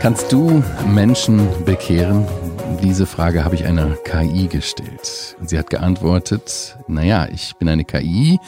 Kannst 0.00 0.30
du 0.30 0.62
Menschen 0.86 1.48
bekehren? 1.64 2.24
Diese 2.82 3.04
Frage 3.04 3.44
habe 3.44 3.56
ich 3.56 3.64
einer 3.64 3.96
KI 4.04 4.46
gestellt. 4.46 5.36
Und 5.40 5.50
sie 5.50 5.58
hat 5.58 5.70
geantwortet, 5.70 6.78
naja, 6.86 7.26
ich 7.32 7.56
bin 7.56 7.68
eine 7.68 7.84
KI 7.84 8.38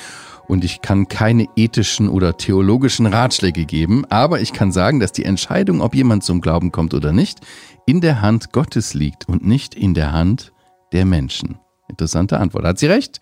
und 0.46 0.64
ich 0.64 0.80
kann 0.80 1.08
keine 1.08 1.48
ethischen 1.57 2.08
oder 2.08 2.36
theologischen 2.36 3.07
Ratschläge 3.07 3.64
geben, 3.64 4.04
aber 4.11 4.40
ich 4.40 4.52
kann 4.52 4.71
sagen, 4.71 5.00
dass 5.00 5.11
die 5.11 5.25
Entscheidung, 5.25 5.80
ob 5.80 5.96
jemand 5.96 6.22
zum 6.22 6.40
Glauben 6.40 6.71
kommt 6.71 6.94
oder 6.94 7.12
nicht, 7.12 7.40
in 7.85 8.00
der 8.00 8.22
Hand 8.22 8.53
Gottes 8.53 8.94
liegt 8.94 9.29
und 9.29 9.44
nicht 9.44 9.75
in 9.75 9.94
der 9.94 10.12
Hand 10.12 10.53
der 10.93 11.04
Menschen. 11.04 11.58
Interessante 11.89 12.39
Antwort. 12.39 12.64
Hat 12.64 12.79
sie 12.79 12.86
recht? 12.86 13.18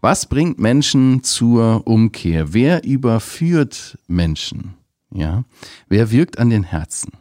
Was 0.00 0.26
bringt 0.26 0.58
Menschen 0.58 1.22
zur 1.22 1.86
Umkehr? 1.86 2.52
Wer 2.52 2.82
überführt 2.82 3.96
Menschen? 4.08 4.74
Ja, 5.12 5.44
wer 5.88 6.10
wirkt 6.10 6.38
an 6.38 6.50
den 6.50 6.64
Herzen? 6.64 7.19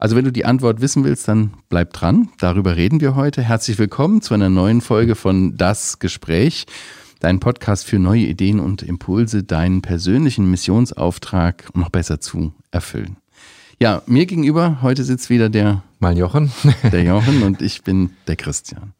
Also 0.00 0.14
wenn 0.14 0.24
du 0.24 0.30
die 0.30 0.44
Antwort 0.44 0.80
wissen 0.80 1.02
willst, 1.02 1.26
dann 1.26 1.54
bleib 1.68 1.92
dran. 1.92 2.28
Darüber 2.38 2.76
reden 2.76 3.00
wir 3.00 3.16
heute. 3.16 3.42
Herzlich 3.42 3.80
willkommen 3.80 4.22
zu 4.22 4.32
einer 4.32 4.48
neuen 4.48 4.80
Folge 4.80 5.16
von 5.16 5.56
Das 5.56 5.98
Gespräch, 5.98 6.66
dein 7.18 7.40
Podcast 7.40 7.84
für 7.84 7.98
neue 7.98 8.20
Ideen 8.20 8.60
und 8.60 8.84
Impulse, 8.84 9.42
deinen 9.42 9.82
persönlichen 9.82 10.48
Missionsauftrag 10.48 11.74
noch 11.74 11.88
besser 11.88 12.20
zu 12.20 12.52
erfüllen. 12.70 13.16
Ja, 13.80 14.02
mir 14.06 14.26
gegenüber 14.26 14.78
heute 14.82 15.02
sitzt 15.02 15.30
wieder 15.30 15.48
der 15.48 15.82
Mal 15.98 16.16
Jochen. 16.16 16.52
der 16.92 17.02
Jochen 17.02 17.42
und 17.42 17.60
ich 17.60 17.82
bin 17.82 18.10
der 18.28 18.36
Christian. 18.36 18.92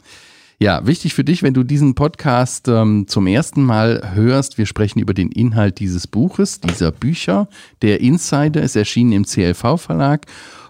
Ja, 0.59 0.85
wichtig 0.85 1.15
für 1.15 1.23
dich, 1.23 1.45
wenn 1.45 1.55
du 1.55 1.63
diesen 1.63 1.95
Podcast 1.95 2.67
ähm, 2.67 3.07
zum 3.07 3.29
ersten 3.29 3.63
Mal 3.63 4.15
hörst, 4.15 4.59
wir 4.59 4.67
sprechen 4.67 4.99
über 4.99 5.15
den 5.15 5.31
Inhalt 5.31 5.79
dieses 5.79 6.09
Buches, 6.09 6.61
dieser 6.61 6.91
Bücher. 6.91 7.49
Der 7.83 8.01
Insider 8.01 8.61
ist 8.63 8.75
erschienen 8.75 9.13
im 9.13 9.25
CLV-Verlag 9.25 10.27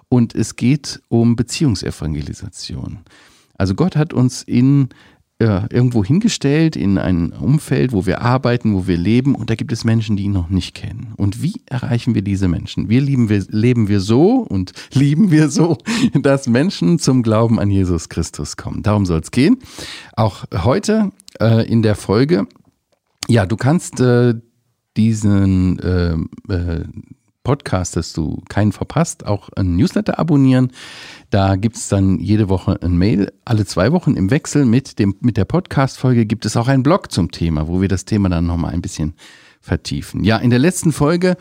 und 0.08 0.34
es 0.34 0.56
geht 0.56 1.00
um 1.08 1.36
Beziehungsevangelisation. 1.36 3.00
Also 3.56 3.74
Gott 3.74 3.96
hat 3.96 4.12
uns 4.12 4.42
in 4.42 4.88
äh, 5.40 5.72
irgendwo 5.72 6.04
hingestellt, 6.04 6.74
in 6.74 6.98
ein 6.98 7.32
Umfeld, 7.32 7.92
wo 7.92 8.06
wir 8.06 8.22
arbeiten, 8.22 8.74
wo 8.74 8.88
wir 8.88 8.96
leben 8.96 9.36
und 9.36 9.50
da 9.50 9.54
gibt 9.54 9.70
es 9.70 9.84
Menschen, 9.84 10.16
die 10.16 10.24
ihn 10.24 10.32
noch 10.32 10.48
nicht 10.48 10.74
kennen. 10.74 11.12
Und 11.16 11.42
wie 11.42 11.60
erreichen 11.66 12.14
wir 12.14 12.22
diese 12.22 12.48
Menschen? 12.48 12.88
Wir, 12.88 13.00
lieben, 13.00 13.28
wir 13.28 13.44
leben 13.48 13.86
wir 13.88 14.00
so 14.00 14.38
und 14.40 14.72
lieben 14.92 15.30
wir 15.30 15.48
so, 15.48 15.78
dass 16.14 16.48
Menschen 16.48 16.98
zum 16.98 17.22
Glauben 17.22 17.60
an 17.60 17.70
Jesus 17.70 18.08
Christus 18.08 18.56
kommen. 18.56 18.82
Darum 18.82 19.06
soll 19.06 19.20
es 19.20 19.30
gehen. 19.30 19.58
Auch 20.14 20.44
heute 20.52 21.12
äh, 21.40 21.70
in 21.70 21.82
der 21.82 21.94
Folge. 21.94 22.48
Ja, 23.28 23.46
du 23.46 23.56
kannst 23.56 24.00
äh, 24.00 24.34
diesen 24.96 25.78
äh, 25.78 26.14
äh, 26.52 26.84
Podcast, 27.48 27.96
dass 27.96 28.12
du 28.12 28.42
keinen 28.50 28.72
verpasst, 28.72 29.24
auch 29.24 29.48
ein 29.56 29.74
Newsletter 29.74 30.18
abonnieren. 30.18 30.70
Da 31.30 31.56
gibt 31.56 31.76
es 31.76 31.88
dann 31.88 32.18
jede 32.18 32.50
Woche 32.50 32.78
ein 32.82 32.98
Mail. 32.98 33.32
Alle 33.46 33.64
zwei 33.64 33.90
Wochen 33.90 34.16
im 34.16 34.30
Wechsel 34.30 34.66
mit, 34.66 34.98
dem, 34.98 35.14
mit 35.20 35.38
der 35.38 35.46
Podcast-Folge 35.46 36.26
gibt 36.26 36.44
es 36.44 36.58
auch 36.58 36.68
einen 36.68 36.82
Blog 36.82 37.10
zum 37.10 37.30
Thema, 37.30 37.66
wo 37.66 37.80
wir 37.80 37.88
das 37.88 38.04
Thema 38.04 38.28
dann 38.28 38.44
nochmal 38.44 38.74
ein 38.74 38.82
bisschen 38.82 39.14
vertiefen. 39.62 40.24
Ja, 40.24 40.36
in 40.36 40.50
der 40.50 40.58
letzten 40.58 40.92
Folge, 40.92 41.38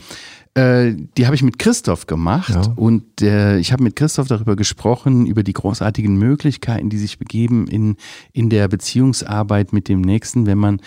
äh, 0.53 0.93
die 1.17 1.25
habe 1.25 1.35
ich 1.35 1.43
mit 1.43 1.59
Christoph 1.59 2.07
gemacht 2.07 2.55
ja. 2.55 2.73
und 2.77 3.21
äh, 3.21 3.57
ich 3.57 3.73
habe 3.73 3.83
mit 3.83 3.97
Christoph 3.97 4.29
darüber 4.29 4.55
gesprochen, 4.55 5.25
über 5.25 5.43
die 5.43 5.51
großartigen 5.51 6.15
Möglichkeiten, 6.15 6.89
die 6.89 6.99
sich 6.99 7.19
begeben 7.19 7.67
in, 7.67 7.97
in 8.31 8.49
der 8.49 8.69
Beziehungsarbeit 8.69 9.73
mit 9.73 9.89
dem 9.89 9.99
Nächsten, 9.99 10.45
wenn 10.45 10.57
man 10.57 10.79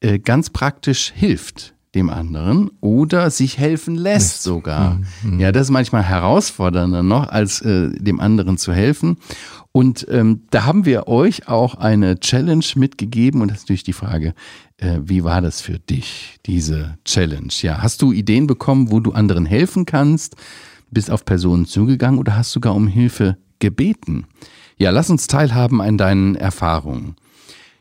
äh, 0.00 0.18
ganz 0.18 0.50
praktisch 0.50 1.12
hilft 1.14 1.75
dem 1.96 2.10
anderen 2.10 2.70
oder 2.80 3.30
sich 3.30 3.58
helfen 3.58 3.96
lässt 3.96 4.42
sogar. 4.42 5.00
Mhm. 5.22 5.40
Ja, 5.40 5.50
das 5.50 5.64
ist 5.64 5.70
manchmal 5.70 6.04
herausfordernder 6.04 7.02
noch, 7.02 7.28
als 7.28 7.60
äh, 7.62 7.90
dem 7.90 8.20
anderen 8.20 8.58
zu 8.58 8.72
helfen. 8.72 9.16
Und 9.72 10.06
ähm, 10.08 10.42
da 10.50 10.64
haben 10.64 10.84
wir 10.86 11.08
euch 11.08 11.48
auch 11.48 11.74
eine 11.74 12.20
Challenge 12.20 12.64
mitgegeben 12.76 13.42
und 13.42 13.50
das 13.50 13.58
ist 13.58 13.64
natürlich 13.64 13.84
die 13.84 13.92
Frage, 13.92 14.34
äh, 14.78 14.98
wie 15.02 15.24
war 15.24 15.40
das 15.40 15.60
für 15.60 15.78
dich, 15.78 16.38
diese 16.46 16.96
Challenge? 17.04 17.52
Ja, 17.60 17.82
hast 17.82 18.00
du 18.02 18.12
Ideen 18.12 18.46
bekommen, 18.46 18.90
wo 18.90 19.00
du 19.00 19.12
anderen 19.12 19.46
helfen 19.46 19.84
kannst? 19.84 20.36
Bist 20.90 21.10
auf 21.10 21.24
Personen 21.24 21.66
zugegangen 21.66 22.20
oder 22.20 22.36
hast 22.36 22.52
sogar 22.52 22.74
um 22.74 22.86
Hilfe 22.86 23.36
gebeten? 23.58 24.26
Ja, 24.78 24.90
lass 24.90 25.10
uns 25.10 25.26
teilhaben 25.26 25.80
an 25.80 25.98
deinen 25.98 26.36
Erfahrungen. 26.36 27.16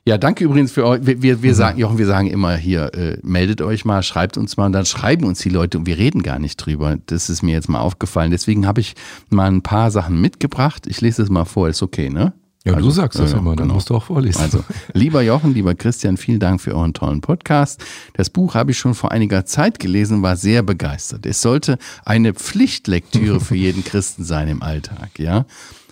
Ja, 0.07 0.19
danke 0.19 0.43
übrigens 0.43 0.71
für 0.71 0.85
euch. 0.85 1.03
Wir, 1.03 1.23
wir, 1.23 1.41
wir 1.41 1.51
mhm. 1.51 1.55
sagen, 1.55 1.79
Jochen, 1.79 1.97
wir 1.97 2.05
sagen 2.05 2.27
immer 2.27 2.55
hier, 2.55 2.93
äh, 2.93 3.17
meldet 3.23 3.63
euch 3.63 3.85
mal, 3.85 4.03
schreibt 4.03 4.37
uns 4.37 4.55
mal 4.55 4.67
und 4.67 4.73
dann 4.73 4.85
schreiben 4.85 5.25
uns 5.25 5.39
die 5.39 5.49
Leute 5.49 5.79
und 5.79 5.87
wir 5.87 5.97
reden 5.97 6.21
gar 6.21 6.37
nicht 6.37 6.57
drüber. 6.57 6.97
Das 7.07 7.27
ist 7.27 7.41
mir 7.41 7.53
jetzt 7.53 7.69
mal 7.69 7.79
aufgefallen. 7.79 8.29
Deswegen 8.29 8.67
habe 8.67 8.81
ich 8.81 8.93
mal 9.31 9.49
ein 9.49 9.63
paar 9.63 9.89
Sachen 9.89 10.21
mitgebracht. 10.21 10.85
Ich 10.85 11.01
lese 11.01 11.23
es 11.23 11.29
mal 11.29 11.45
vor, 11.45 11.69
ist 11.69 11.81
okay, 11.81 12.11
ne? 12.11 12.33
Ja, 12.65 12.73
also, 12.73 12.87
du 12.87 12.93
sagst 12.93 13.19
das 13.19 13.33
äh, 13.33 13.37
immer, 13.37 13.55
dann 13.55 13.65
genau. 13.65 13.73
musst 13.75 13.89
du 13.89 13.95
auch 13.95 14.03
vorlesen. 14.03 14.41
Also, 14.41 14.63
lieber 14.93 15.23
Jochen, 15.23 15.55
lieber 15.55 15.73
Christian, 15.73 16.17
vielen 16.17 16.39
Dank 16.39 16.61
für 16.61 16.75
euren 16.75 16.93
tollen 16.93 17.21
Podcast. 17.21 17.83
Das 18.13 18.29
Buch 18.29 18.53
habe 18.53 18.71
ich 18.71 18.77
schon 18.77 18.93
vor 18.93 19.11
einiger 19.11 19.45
Zeit 19.45 19.79
gelesen, 19.79 20.21
war 20.21 20.35
sehr 20.35 20.61
begeistert. 20.61 21.25
Es 21.25 21.41
sollte 21.41 21.79
eine 22.05 22.35
Pflichtlektüre 22.35 23.39
für 23.39 23.55
jeden 23.55 23.83
Christen 23.85 24.23
sein 24.23 24.49
im 24.49 24.61
Alltag, 24.61 25.17
ja. 25.17 25.45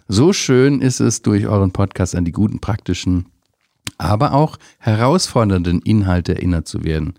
So 0.07 0.34
schön 0.34 0.81
ist 0.81 1.00
es, 1.00 1.24
durch 1.24 1.47
euren 1.47 1.72
Podcast 1.72 2.16
an 2.16 2.25
die 2.25 2.31
guten 2.31 2.59
praktischen 2.59 3.25
aber 3.98 4.34
auch 4.34 4.58
herausfordernden 4.80 5.81
Inhalte 5.81 6.36
erinnert 6.36 6.68
zu 6.68 6.84
werden. 6.84 7.14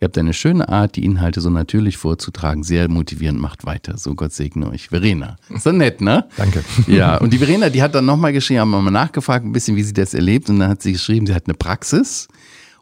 Ihr 0.00 0.06
habt 0.06 0.16
eine 0.16 0.32
schöne 0.32 0.68
Art, 0.68 0.94
die 0.94 1.04
Inhalte 1.04 1.40
so 1.40 1.50
natürlich 1.50 1.96
vorzutragen. 1.96 2.62
Sehr 2.62 2.88
motivierend, 2.88 3.40
macht 3.40 3.66
weiter. 3.66 3.98
So 3.98 4.14
Gott 4.14 4.32
segne 4.32 4.70
euch. 4.70 4.88
Verena. 4.88 5.36
So 5.56 5.72
nett, 5.72 6.00
ne? 6.00 6.26
Danke. 6.36 6.62
Ja, 6.86 7.16
und 7.16 7.32
die 7.32 7.38
Verena, 7.38 7.68
die 7.68 7.82
hat 7.82 7.96
dann 7.96 8.04
nochmal 8.04 8.32
geschrieben, 8.32 8.60
haben 8.60 8.70
wir 8.70 8.80
mal 8.80 8.92
nachgefragt, 8.92 9.44
ein 9.44 9.50
bisschen, 9.50 9.74
wie 9.74 9.82
sie 9.82 9.92
das 9.92 10.14
erlebt. 10.14 10.48
Und 10.50 10.60
dann 10.60 10.70
hat 10.70 10.82
sie 10.82 10.92
geschrieben, 10.92 11.26
sie 11.26 11.34
hat 11.34 11.46
eine 11.46 11.54
Praxis 11.54 12.28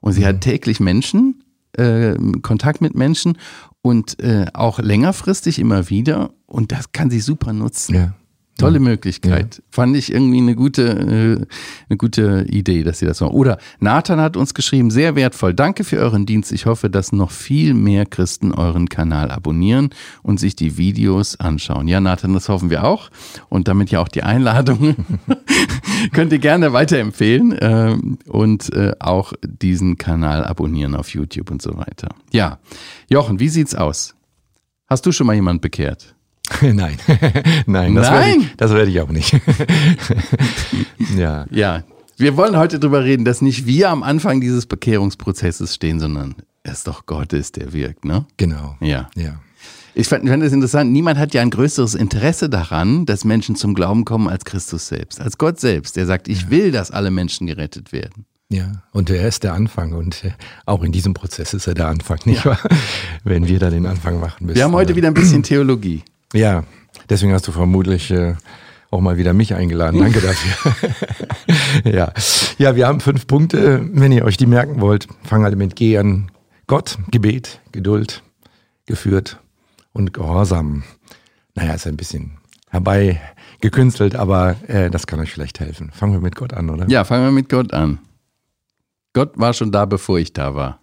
und 0.03 0.13
sie 0.13 0.21
mhm. 0.21 0.27
hat 0.27 0.41
täglich 0.43 0.79
Menschen, 0.79 1.43
äh, 1.73 2.17
Kontakt 2.43 2.83
mit 2.83 2.95
Menschen 2.95 3.39
und 3.81 4.21
äh, 4.21 4.47
auch 4.53 4.79
längerfristig 4.79 5.59
immer 5.59 5.89
wieder. 5.89 6.33
Und 6.45 6.71
das 6.71 6.93
kann 6.93 7.09
sie 7.09 7.21
super 7.21 7.55
nutzen. 7.55 7.95
Ja. 7.95 8.15
Tolle 8.59 8.81
Möglichkeit. 8.81 9.57
Ja. 9.57 9.63
Fand 9.71 9.97
ich 9.97 10.13
irgendwie 10.13 10.39
eine 10.39 10.55
gute, 10.55 10.83
äh, 10.83 11.47
eine 11.89 11.97
gute 11.99 12.47
Idee, 12.49 12.85
dass 12.85 13.01
Sie 13.01 13.07
das 13.07 13.21
machen. 13.21 13.35
Oder 13.35 13.59
Nathan 13.81 14.21
hat 14.21 14.37
uns 14.37 14.55
geschrieben, 14.55 14.91
sehr 14.91 15.15
wertvoll. 15.15 15.53
Danke 15.53 15.85
für 15.85 15.99
euren 15.99 16.25
Dienst. 16.25 16.53
Ich 16.53 16.67
hoffe, 16.67 16.89
dass 16.89 17.13
noch 17.13 17.31
viel 17.31 17.75
mehr 17.75 18.07
Christen 18.07 18.53
euren 18.53 18.89
Kanal 18.89 19.31
abonnieren 19.31 19.91
und 20.23 20.41
sich 20.41 20.57
die 20.57 20.79
Videos 20.79 21.39
anschauen. 21.39 21.87
Ja, 21.87 22.01
Nathan, 22.01 22.33
das 22.33 22.49
hoffen 22.49 22.71
wir 22.71 22.85
auch. 22.85 23.11
Und 23.49 23.69
damit 23.69 23.91
ja 23.91 24.01
auch 24.01 24.09
die 24.09 24.23
Einladung. 24.23 24.97
könnt 26.13 26.33
ihr 26.33 26.39
gerne 26.39 26.73
weiterempfehlen 26.73 27.53
äh, 27.53 27.97
und 28.27 28.73
äh, 28.73 28.93
auch 29.01 29.33
diesen 29.43 29.99
Kanal 29.99 30.45
abonnieren 30.45 30.95
auf 30.95 31.11
YouTube 31.11 31.51
und 31.51 31.63
so 31.63 31.77
weiter. 31.77 32.09
Ja, 32.33 32.59
Jochen, 33.09 33.41
wie 33.41 33.49
sieht's 33.49 33.75
aus? 33.75 34.15
Hast 34.89 35.05
du 35.07 35.13
schon 35.13 35.27
mal 35.27 35.35
jemand 35.35 35.63
bekehrt? 35.63 36.16
Nein, 36.63 36.99
nein, 37.67 37.95
das 37.95 38.11
werde 38.11 38.31
ich, 38.31 38.57
das 38.57 38.73
werd 38.73 38.89
ich 38.89 39.01
auch 39.01 39.11
nicht. 39.11 39.33
ja. 41.17 41.47
Ja, 41.51 41.83
wir 42.17 42.37
wollen 42.37 42.57
heute 42.57 42.79
darüber 42.79 43.05
reden, 43.05 43.25
dass 43.25 43.43
nicht 43.43 43.67
wir 43.67 43.91
am 43.91 44.03
Anfang 44.03 44.41
dieses 44.41 44.67
Bekehrungsprozesses 44.67 45.75
stehen, 45.75 46.01
sondern 46.01 46.35
es 46.63 46.85
doch 46.85 47.07
Gott 47.07 47.33
ist, 47.33 47.57
der 47.57 47.73
wirkt, 47.73 48.05
ne? 48.05 48.27
Genau. 48.37 48.77
Ja. 48.81 49.09
ja. 49.15 49.41
Ich 49.95 50.09
fand, 50.09 50.29
fand 50.29 50.43
das 50.43 50.53
interessant. 50.53 50.93
Niemand 50.93 51.19
hat 51.19 51.35
ja 51.35 51.43
ein 51.43 51.51
größeres 51.51 51.95
Interesse 51.95 52.51
daran, 52.51 53.07
dass 53.07 53.25
Menschen 53.25 53.57
zum 53.57 53.75
Glauben 53.75 54.05
kommen 54.05 54.29
als 54.29 54.45
Christus 54.45 54.89
selbst, 54.89 55.21
als 55.21 55.39
Gott 55.39 55.59
selbst. 55.59 55.97
Der 55.97 56.07
sagt, 56.07 56.29
ich 56.29 56.43
ja. 56.43 56.51
will, 56.51 56.71
dass 56.71 56.91
alle 56.91 57.11
Menschen 57.11 57.47
gerettet 57.47 57.93
werden. 57.93 58.27
Ja, 58.49 58.83
und 58.93 59.11
er 59.11 59.27
ist 59.27 59.43
der 59.43 59.55
Anfang 59.55 59.93
und 59.93 60.25
äh, 60.25 60.31
auch 60.67 60.85
in 60.85 60.93
diesem 60.93 61.15
Prozess 61.15 61.53
ist 61.53 61.67
er 61.67 61.75
der 61.75 61.89
Anfang, 61.89 62.19
nicht 62.27 62.45
ja. 62.45 62.53
wahr? 62.53 62.69
Wenn 63.25 63.49
wir 63.49 63.59
da 63.59 63.71
den 63.71 63.87
Anfang 63.87 64.21
machen 64.21 64.47
müssen. 64.47 64.57
Wir 64.57 64.65
haben 64.65 64.75
heute 64.75 64.95
wieder 64.95 65.09
ein 65.09 65.15
bisschen 65.15 65.43
Theologie. 65.43 66.05
Ja, 66.33 66.65
deswegen 67.09 67.33
hast 67.33 67.47
du 67.47 67.53
vermutlich 67.53 68.11
äh, 68.11 68.35
auch 68.91 69.01
mal 69.01 69.17
wieder 69.17 69.33
mich 69.33 69.55
eingeladen. 69.55 70.01
Danke 70.01 70.21
dafür. 70.21 70.93
ja. 71.93 72.13
ja, 72.59 72.77
wir 72.77 72.87
haben 72.87 73.01
fünf 73.01 73.27
Punkte. 73.27 73.89
Wenn 73.93 74.13
ihr 74.13 74.25
euch 74.25 74.37
die 74.37 74.47
merken 74.47 74.81
wollt, 74.81 75.07
fangen 75.25 75.45
alle 75.45 75.57
mit 75.57 75.77
G 75.77 75.99
an. 75.99 76.31
Gott, 76.67 76.99
Gebet, 77.11 77.61
Geduld, 77.73 78.23
geführt 78.87 79.39
und 79.93 80.13
Gehorsam. 80.13 80.83
Naja, 81.55 81.75
ist 81.75 81.87
ein 81.87 81.97
bisschen 81.97 82.39
herbeigekünstelt, 82.71 84.17
aber 84.17 84.57
äh, 84.69 84.91
das 84.91 85.07
kann 85.07 85.21
euch 85.21 85.33
vielleicht 85.33 85.61
helfen. 85.61 85.91
Fangen 85.93 86.13
wir 86.13 86.21
mit 86.21 86.35
Gott 86.35 86.53
an, 86.53 86.71
oder? 86.71 86.89
Ja, 86.89 87.05
fangen 87.05 87.25
wir 87.25 87.33
mit 87.33 87.49
Gott 87.49 87.73
an. 87.73 87.99
Gott 89.13 89.39
war 89.39 89.55
schon 89.55 89.73
da, 89.73 89.87
bevor 89.87 90.19
ich 90.19 90.33
da 90.33 90.55
war. 90.55 90.81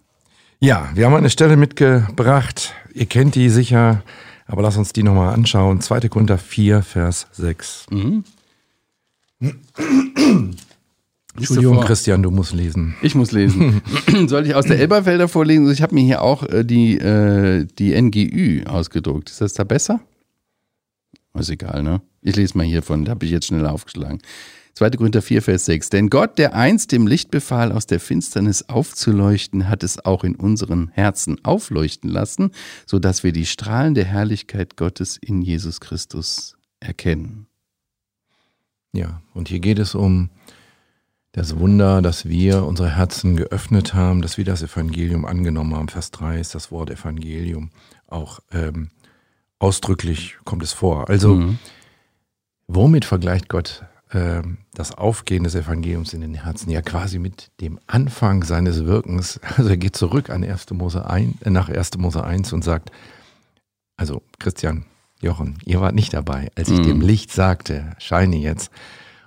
Ja, 0.58 0.88
wir 0.94 1.06
haben 1.06 1.14
eine 1.14 1.30
Stelle 1.30 1.56
mitgebracht. 1.56 2.74
Ihr 2.92 3.06
kennt 3.06 3.34
die 3.34 3.50
sicher. 3.50 4.02
Aber 4.46 4.62
lass 4.62 4.76
uns 4.76 4.92
die 4.92 5.02
nochmal 5.02 5.34
anschauen. 5.34 5.80
2. 5.80 6.08
Korinther 6.08 6.38
4, 6.38 6.82
Vers 6.82 7.26
6. 7.32 7.86
Mhm. 7.90 8.24
Entschuldigung, 11.36 11.80
Christian, 11.80 12.22
du 12.22 12.30
musst 12.30 12.52
lesen. 12.52 12.94
Ich 13.02 13.14
muss 13.14 13.32
lesen. 13.32 13.82
Soll 14.28 14.46
ich 14.46 14.54
aus 14.54 14.66
der 14.66 14.78
Elberfelder 14.78 15.26
vorlesen? 15.26 15.70
Ich 15.70 15.82
habe 15.82 15.94
mir 15.94 16.04
hier 16.04 16.22
auch 16.22 16.44
äh, 16.44 16.64
die, 16.64 16.96
äh, 16.96 17.66
die 17.78 18.00
NGÜ 18.00 18.64
ausgedruckt. 18.66 19.30
Ist 19.30 19.40
das 19.40 19.54
da 19.54 19.64
besser? 19.64 20.00
Ist 21.36 21.50
egal, 21.50 21.82
ne? 21.82 22.00
Ich 22.22 22.36
lese 22.36 22.56
mal 22.56 22.64
hier 22.64 22.82
von, 22.82 23.04
da 23.04 23.10
habe 23.10 23.24
ich 23.26 23.32
jetzt 23.32 23.46
schnell 23.46 23.66
aufgeschlagen. 23.66 24.20
2. 24.74 24.90
Korinther 24.90 25.22
4, 25.22 25.40
Vers 25.40 25.66
6. 25.66 25.90
Denn 25.90 26.10
Gott, 26.10 26.36
der 26.36 26.54
einst 26.54 26.90
dem 26.90 27.06
Licht 27.06 27.30
befahl, 27.30 27.70
aus 27.70 27.86
der 27.86 28.00
Finsternis 28.00 28.68
aufzuleuchten, 28.68 29.68
hat 29.68 29.84
es 29.84 30.04
auch 30.04 30.24
in 30.24 30.34
unseren 30.34 30.88
Herzen 30.88 31.44
aufleuchten 31.44 32.10
lassen, 32.10 32.50
sodass 32.84 33.22
wir 33.22 33.32
die 33.32 33.46
Strahlen 33.46 33.94
der 33.94 34.04
Herrlichkeit 34.04 34.76
Gottes 34.76 35.16
in 35.16 35.42
Jesus 35.42 35.80
Christus 35.80 36.56
erkennen. 36.80 37.46
Ja, 38.92 39.22
und 39.32 39.48
hier 39.48 39.60
geht 39.60 39.78
es 39.78 39.94
um 39.94 40.30
das 41.30 41.58
Wunder, 41.58 42.02
dass 42.02 42.28
wir 42.28 42.64
unsere 42.64 42.96
Herzen 42.96 43.36
geöffnet 43.36 43.94
haben, 43.94 44.22
dass 44.22 44.38
wir 44.38 44.44
das 44.44 44.62
Evangelium 44.62 45.24
angenommen 45.24 45.74
haben. 45.74 45.88
Vers 45.88 46.10
3 46.12 46.40
ist 46.40 46.54
das 46.54 46.70
Wort 46.70 46.90
Evangelium. 46.90 47.70
Auch 48.06 48.40
ähm, 48.52 48.90
ausdrücklich 49.58 50.36
kommt 50.44 50.62
es 50.62 50.72
vor. 50.72 51.08
Also, 51.08 51.34
mhm. 51.34 51.58
womit 52.68 53.04
vergleicht 53.04 53.48
Gott 53.48 53.84
das 54.74 54.92
Aufgehen 54.92 55.44
des 55.44 55.54
Evangeliums 55.54 56.12
in 56.12 56.20
den 56.20 56.34
Herzen? 56.34 56.70
Ja, 56.70 56.82
quasi 56.82 57.18
mit 57.18 57.50
dem 57.60 57.78
Anfang 57.86 58.44
seines 58.44 58.84
Wirkens. 58.84 59.40
Also 59.56 59.70
er 59.70 59.76
geht 59.76 59.96
zurück 59.96 60.30
an 60.30 60.44
1. 60.44 60.70
Mose 60.70 61.08
1, 61.08 61.42
äh, 61.42 61.50
nach 61.50 61.68
1. 61.68 61.98
Mose 61.98 62.24
1 62.24 62.52
und 62.52 62.62
sagt, 62.62 62.90
also 63.96 64.22
Christian, 64.38 64.84
Jochen, 65.20 65.58
ihr 65.64 65.80
wart 65.80 65.94
nicht 65.94 66.12
dabei, 66.12 66.50
als 66.56 66.68
ich 66.68 66.80
mhm. 66.80 66.84
dem 66.84 67.00
Licht 67.00 67.32
sagte, 67.32 67.94
scheine 67.98 68.36
jetzt. 68.36 68.70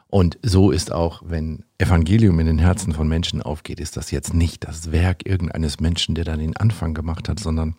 Und 0.10 0.38
so 0.42 0.72
ist 0.72 0.92
auch, 0.92 1.22
wenn 1.26 1.64
Evangelium 1.78 2.40
in 2.40 2.48
den 2.48 2.60
Herzen 2.60 2.94
von 2.94 3.08
Menschen 3.08 3.42
aufgeht, 3.42 3.80
ist 3.80 3.98
das 3.98 4.12
jetzt 4.12 4.34
nicht 4.34 4.66
das 4.66 4.92
Werk 4.92 5.26
irgendeines 5.26 5.80
Menschen, 5.80 6.16
der 6.16 6.24
dann 6.24 6.40
den 6.40 6.56
Anfang 6.56 6.94
gemacht 6.94 7.28
hat, 7.28 7.40
sondern 7.40 7.76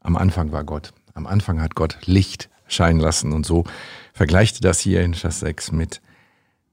am 0.00 0.16
Anfang 0.16 0.52
war 0.52 0.64
Gott. 0.64 0.92
Am 1.14 1.26
Anfang 1.26 1.60
hat 1.60 1.74
Gott 1.74 1.98
Licht 2.06 2.48
scheinen 2.68 3.00
lassen. 3.00 3.32
Und 3.32 3.44
so 3.44 3.64
vergleicht 4.14 4.64
das 4.64 4.80
hier 4.80 5.02
in 5.02 5.14
Vers 5.14 5.40
6 5.40 5.72
mit 5.72 6.00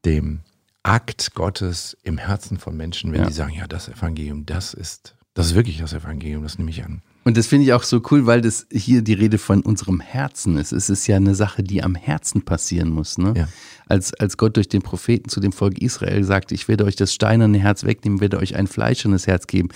dem 0.06 0.42
Akt 0.84 1.34
Gottes 1.34 1.98
im 2.04 2.18
Herzen 2.18 2.58
von 2.58 2.78
Menschen, 2.78 3.12
wenn 3.12 3.22
ja. 3.22 3.28
die 3.28 3.34
sagen, 3.34 3.54
ja, 3.54 3.68
das 3.68 3.90
Evangelium, 3.90 4.46
das 4.46 4.74
ist, 4.74 5.16
das 5.34 5.48
ist 5.48 5.56
wirklich 5.56 5.80
das 5.80 5.94
Evangelium, 5.94 6.44
das 6.44 6.58
nehme 6.58 6.70
ich 6.70 6.84
an. 6.84 7.02
Und 7.24 7.38
das 7.38 7.48
finde 7.48 7.66
ich 7.66 7.74
auch 7.74 7.82
so 7.82 8.04
cool, 8.12 8.28
weil 8.28 8.42
das 8.42 8.68
hier 8.72 9.02
die 9.02 9.14
Rede 9.14 9.40
von 9.40 9.62
unserem 9.62 10.00
Herzen 10.00 10.58
ist. 10.58 10.72
Es 10.72 10.92
ist 10.92 11.08
ja 11.08 11.16
eine 11.16 11.34
Sache, 11.34 11.64
die 11.64 11.82
am 11.82 11.96
Herzen 11.96 12.44
passieren 12.44 12.92
muss. 12.92 13.18
Ne? 13.18 13.34
Ja. 13.36 13.48
Als, 13.88 14.14
als 14.14 14.38
Gott 14.38 14.58
durch 14.58 14.70
den 14.70 14.84
Propheten 14.84 15.28
zu 15.28 15.40
dem 15.40 15.52
Volk 15.52 15.80
Israel 15.80 16.24
sagte, 16.24 16.54
ich 16.54 16.68
werde 16.68 16.86
euch 16.86 16.96
das 16.96 17.16
steinerne 17.16 17.58
Herz 17.58 17.84
wegnehmen, 17.84 18.22
werde 18.22 18.38
euch 18.38 18.56
ein 18.56 18.68
fleischernes 18.68 19.26
Herz 19.26 19.48
geben. 19.48 19.70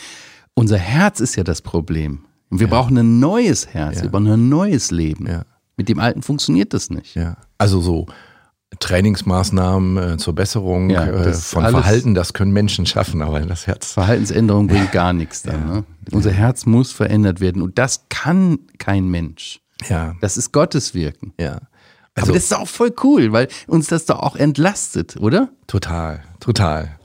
Unser 0.54 0.78
Herz 0.78 1.22
ist 1.22 1.36
ja 1.38 1.44
das 1.44 1.64
Problem. 1.64 2.26
Und 2.50 2.60
wir 2.60 2.68
ja. 2.68 2.74
brauchen 2.74 2.96
ein 3.00 3.20
neues 3.20 3.68
Herz, 3.68 3.98
ja. 3.98 4.04
wir 4.04 4.10
brauchen 4.12 4.28
ein 4.28 4.50
neues 4.50 4.92
Leben. 4.92 5.28
Mit 5.76 5.90
dem 5.90 5.98
alten 6.00 6.22
funktioniert 6.22 6.76
das 6.76 6.92
nicht. 6.92 7.16
Ja. 7.16 7.38
Also 7.58 7.82
so 7.82 8.06
Trainingsmaßnahmen 8.78 10.14
äh, 10.14 10.18
zur 10.18 10.36
Besserung 10.36 10.90
ja, 10.92 11.06
äh, 11.06 11.34
von 11.34 11.64
Verhalten, 11.68 12.14
das 12.14 12.34
können 12.34 12.52
Menschen 12.52 12.86
schaffen, 12.86 13.22
aber 13.22 13.40
das 13.42 13.66
Herz. 13.66 13.94
Verhaltensänderung 13.94 14.68
bringt 14.68 14.92
gar 14.92 15.12
nichts 15.14 15.42
dann. 15.42 15.68
Ja. 15.68 15.74
Ne? 15.76 15.84
Unser 16.12 16.32
Herz 16.32 16.66
muss 16.66 16.92
verändert 16.92 17.40
werden 17.40 17.62
und 17.62 17.78
das 17.78 18.06
kann 18.10 18.60
kein 18.78 19.08
Mensch. 19.08 19.60
Ja. 19.88 20.16
Das 20.22 20.38
ist 20.38 20.52
Gottes 20.52 20.94
Wirken. 20.94 21.34
Ja. 21.40 21.60
Also, 22.14 22.32
aber 22.32 22.34
das 22.34 22.44
ist 22.44 22.56
auch 22.56 22.68
voll 22.68 22.94
cool, 23.04 23.32
weil 23.32 23.48
uns 23.68 23.88
das 23.88 24.06
doch 24.06 24.20
auch 24.20 24.36
entlastet, 24.36 25.18
oder? 25.18 25.50
Total, 25.68 26.22
total. 26.40 27.00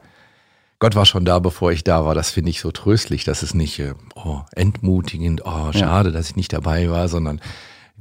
Gott 0.81 0.97
war 0.97 1.07
schon 1.07 1.25
da, 1.25 1.39
bevor 1.39 1.73
ich 1.73 1.85
da 1.85 2.05
war. 2.05 2.15
Das 2.15 2.31
finde 2.31 2.51
ich 2.51 2.61
so 2.61 2.71
tröstlich. 2.73 3.25
Das 3.25 3.43
ist 3.43 3.55
nicht 3.55 3.79
äh, 3.79 3.95
oh, 4.17 4.41
entmutigend, 4.53 5.43
oh, 5.45 5.73
schade, 5.73 6.13
dass 6.13 6.31
ich 6.31 6.37
nicht 6.37 6.53
dabei 6.53 6.91
war, 6.91 7.09
sondern 7.09 7.41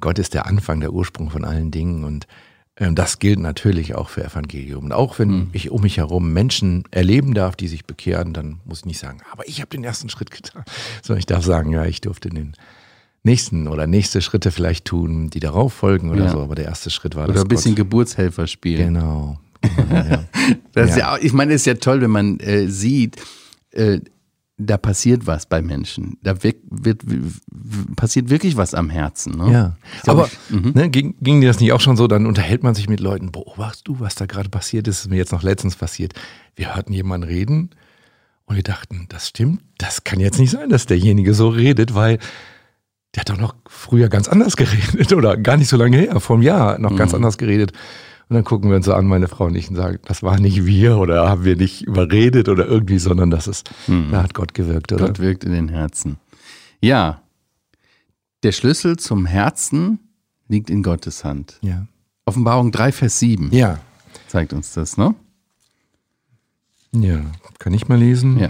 Gott 0.01 0.19
ist 0.19 0.33
der 0.33 0.48
Anfang, 0.48 0.81
der 0.81 0.92
Ursprung 0.92 1.30
von 1.30 1.45
allen 1.45 1.71
Dingen 1.71 2.04
und 2.04 2.27
das 2.75 3.20
gilt 3.20 3.40
natürlich 3.40 3.94
auch 3.94 4.10
für 4.10 4.24
Evangelium. 4.24 4.86
Und 4.86 4.92
auch 4.94 5.20
wenn 5.20 5.30
mhm. 5.30 5.50
ich 5.54 5.70
um 5.70 5.81
mich 5.81 5.98
herum 5.98 6.34
Menschen 6.34 6.84
erleben 6.90 7.34
darf, 7.34 7.56
die 7.56 7.68
sich 7.68 7.86
bekehren, 7.86 8.34
dann 8.34 8.60
muss 8.66 8.80
ich 8.80 8.86
nicht 8.86 9.00
sagen, 9.00 9.20
aber 9.31 9.48
ich 9.48 9.62
habe 9.62 9.70
den 9.70 9.84
ersten 9.84 10.10
Schritt 10.10 10.31
getan, 10.31 10.64
sondern 11.04 11.20
ich 11.20 11.28
darf 11.28 11.44
sagen, 11.44 11.72
ja, 11.72 11.86
ich 11.86 12.02
durfte 12.02 12.30
den 12.30 12.54
nächsten 13.24 13.68
oder 13.68 13.88
nächste 13.88 14.22
Schritte 14.22 14.52
vielleicht 14.52 14.86
tun, 14.86 15.30
die 15.30 15.40
darauf 15.40 15.74
folgen 15.74 16.10
oder 16.10 16.25
ja. 16.25 16.31
so. 16.31 16.42
Aber 16.42 16.56
der 16.56 16.66
erste 16.66 16.90
Schritt 16.90 17.16
war 17.16 17.25
oder 17.25 17.34
das. 17.34 17.42
Oder 17.42 17.46
ein 17.46 17.56
bisschen 17.56 17.75
Gott. 17.75 17.86
Geburtshelfer 17.86 18.48
spielen. 18.48 18.96
Genau. 18.96 19.40
genau 19.62 20.25
ja. 20.75 20.86
ja. 20.98 21.18
ich 21.22 21.31
meine, 21.31 21.54
es 21.54 21.62
ist 21.62 21.66
ja 21.68 21.75
toll, 21.75 22.02
wenn 22.02 22.12
man 22.12 22.40
äh, 22.40 22.68
sieht, 22.68 23.18
äh, 23.72 24.00
da 24.57 24.77
passiert 24.77 25.25
was 25.25 25.45
bei 25.47 25.61
Menschen. 25.61 26.17
Da 26.21 26.44
wird, 26.44 26.57
wird, 26.69 27.01
passiert 27.95 28.29
wirklich 28.29 28.55
was 28.55 28.73
am 28.73 28.89
Herzen. 28.89 29.38
Ne? 29.38 29.51
Ja, 29.51 29.77
aber 30.05 30.29
mhm. 30.50 30.73
ne, 30.75 30.89
ging, 30.89 31.15
ging 31.21 31.41
dir 31.41 31.47
das 31.47 31.59
nicht 31.59 31.73
auch 31.73 31.81
schon 31.81 31.97
so? 31.97 32.07
Dann 32.07 32.25
unterhält 32.27 32.63
man 32.63 32.75
sich 32.75 32.88
mit 32.88 33.00
Leuten, 33.00 33.31
beobachtest 33.31 33.88
du, 33.88 34.00
was 34.00 34.15
da 34.15 34.25
gerade 34.25 34.50
passiert 34.50 34.88
ist? 34.88 35.00
Das 35.00 35.05
ist 35.05 35.09
mir 35.09 35.17
jetzt 35.17 35.31
noch 35.31 35.44
letztens 35.44 35.75
passiert. 35.75 36.13
Wir 36.55 36.75
hörten 36.75 36.94
jemanden 36.94 37.27
reden 37.27 37.71
und 38.45 38.55
wir 38.55 38.63
dachten, 38.63 39.07
das 39.09 39.29
stimmt, 39.29 39.61
das 39.77 40.03
kann 40.03 40.19
jetzt 40.19 40.39
nicht 40.39 40.51
sein, 40.51 40.69
dass 40.69 40.85
derjenige 40.85 41.33
so 41.33 41.50
redet, 41.50 41.95
weil 41.95 42.19
der 43.15 43.21
hat 43.21 43.29
doch 43.29 43.38
noch 43.38 43.55
früher 43.67 44.09
ganz 44.09 44.27
anders 44.27 44.55
geredet 44.55 45.13
oder 45.15 45.35
gar 45.38 45.57
nicht 45.57 45.69
so 45.69 45.77
lange 45.77 45.97
her, 45.97 46.19
vor 46.19 46.35
einem 46.35 46.44
Jahr 46.44 46.77
noch 46.77 46.91
mhm. 46.91 46.97
ganz 46.97 47.13
anders 47.13 47.38
geredet. 47.38 47.71
Und 48.33 48.38
dann 48.38 48.45
gucken 48.45 48.71
wir 48.71 48.77
uns 48.77 48.88
so 48.88 48.95
an, 48.95 49.06
meine 49.06 49.27
Frau 49.27 49.45
und 49.45 49.53
ich, 49.53 49.69
und 49.69 49.75
sagen, 49.75 50.00
das 50.06 50.24
war 50.24 50.39
nicht 50.39 50.65
wir 50.65 50.97
oder 50.97 51.30
haben 51.30 51.45
wir 51.45 51.56
nicht 51.56 51.83
überredet 51.83 52.50
oder 52.50 52.65
irgendwie, 52.65 52.97
sondern 52.97 53.30
das 53.30 53.45
ist, 53.45 53.69
mhm. 53.85 54.09
da 54.12 54.24
hat 54.24 54.33
Gott 54.33 54.56
gewirkt, 54.56 54.91
oder? 54.91 55.06
Gott 55.06 55.19
wirkt 55.19 55.44
in 55.44 55.51
den 55.51 55.69
Herzen. 55.69 56.18
Ja, 56.81 57.21
der 58.41 58.51
Schlüssel 58.51 58.97
zum 58.97 59.27
Herzen 59.27 60.00
liegt 60.47 60.71
in 60.71 60.81
Gottes 60.81 61.24
Hand. 61.24 61.59
Ja. 61.62 61.85
Offenbarung 62.25 62.71
3, 62.71 62.91
Vers 62.91 63.19
7. 63.19 63.51
Ja. 63.51 63.77
Zeigt 64.30 64.51
uns 64.51 64.74
das, 64.74 64.97
ne? 64.97 65.13
Ja, 66.91 67.21
kann 67.59 67.75
ich 67.75 67.88
mal 67.88 68.00
lesen? 68.00 68.39
Ja. 68.39 68.50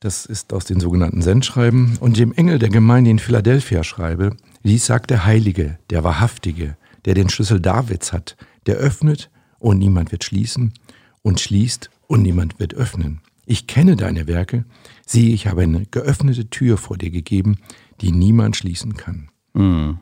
Das 0.00 0.24
ist 0.24 0.54
aus 0.54 0.64
den 0.64 0.80
sogenannten 0.80 1.20
Sendschreiben. 1.20 1.98
Und 2.00 2.16
dem 2.16 2.32
Engel 2.32 2.58
der 2.58 2.70
Gemeinde 2.70 3.10
in 3.10 3.18
Philadelphia 3.18 3.84
schreibe, 3.84 4.34
dies 4.64 4.86
sagt 4.86 5.10
der 5.10 5.26
Heilige, 5.26 5.78
der 5.90 6.02
Wahrhaftige, 6.02 6.78
der 7.04 7.12
den 7.12 7.28
Schlüssel 7.28 7.60
Davids 7.60 8.14
hat, 8.14 8.38
der 8.66 8.76
öffnet 8.76 9.30
und 9.58 9.78
niemand 9.78 10.12
wird 10.12 10.24
schließen 10.24 10.74
und 11.22 11.40
schließt 11.40 11.90
und 12.06 12.22
niemand 12.22 12.58
wird 12.58 12.74
öffnen. 12.74 13.20
Ich 13.46 13.66
kenne 13.66 13.96
deine 13.96 14.26
Werke, 14.26 14.64
siehe, 15.06 15.32
ich 15.32 15.46
habe 15.46 15.62
eine 15.62 15.86
geöffnete 15.86 16.50
Tür 16.50 16.78
vor 16.78 16.98
dir 16.98 17.10
gegeben, 17.10 17.58
die 18.00 18.12
niemand 18.12 18.56
schließen 18.56 18.96
kann. 18.96 19.28
Mhm. 19.54 19.98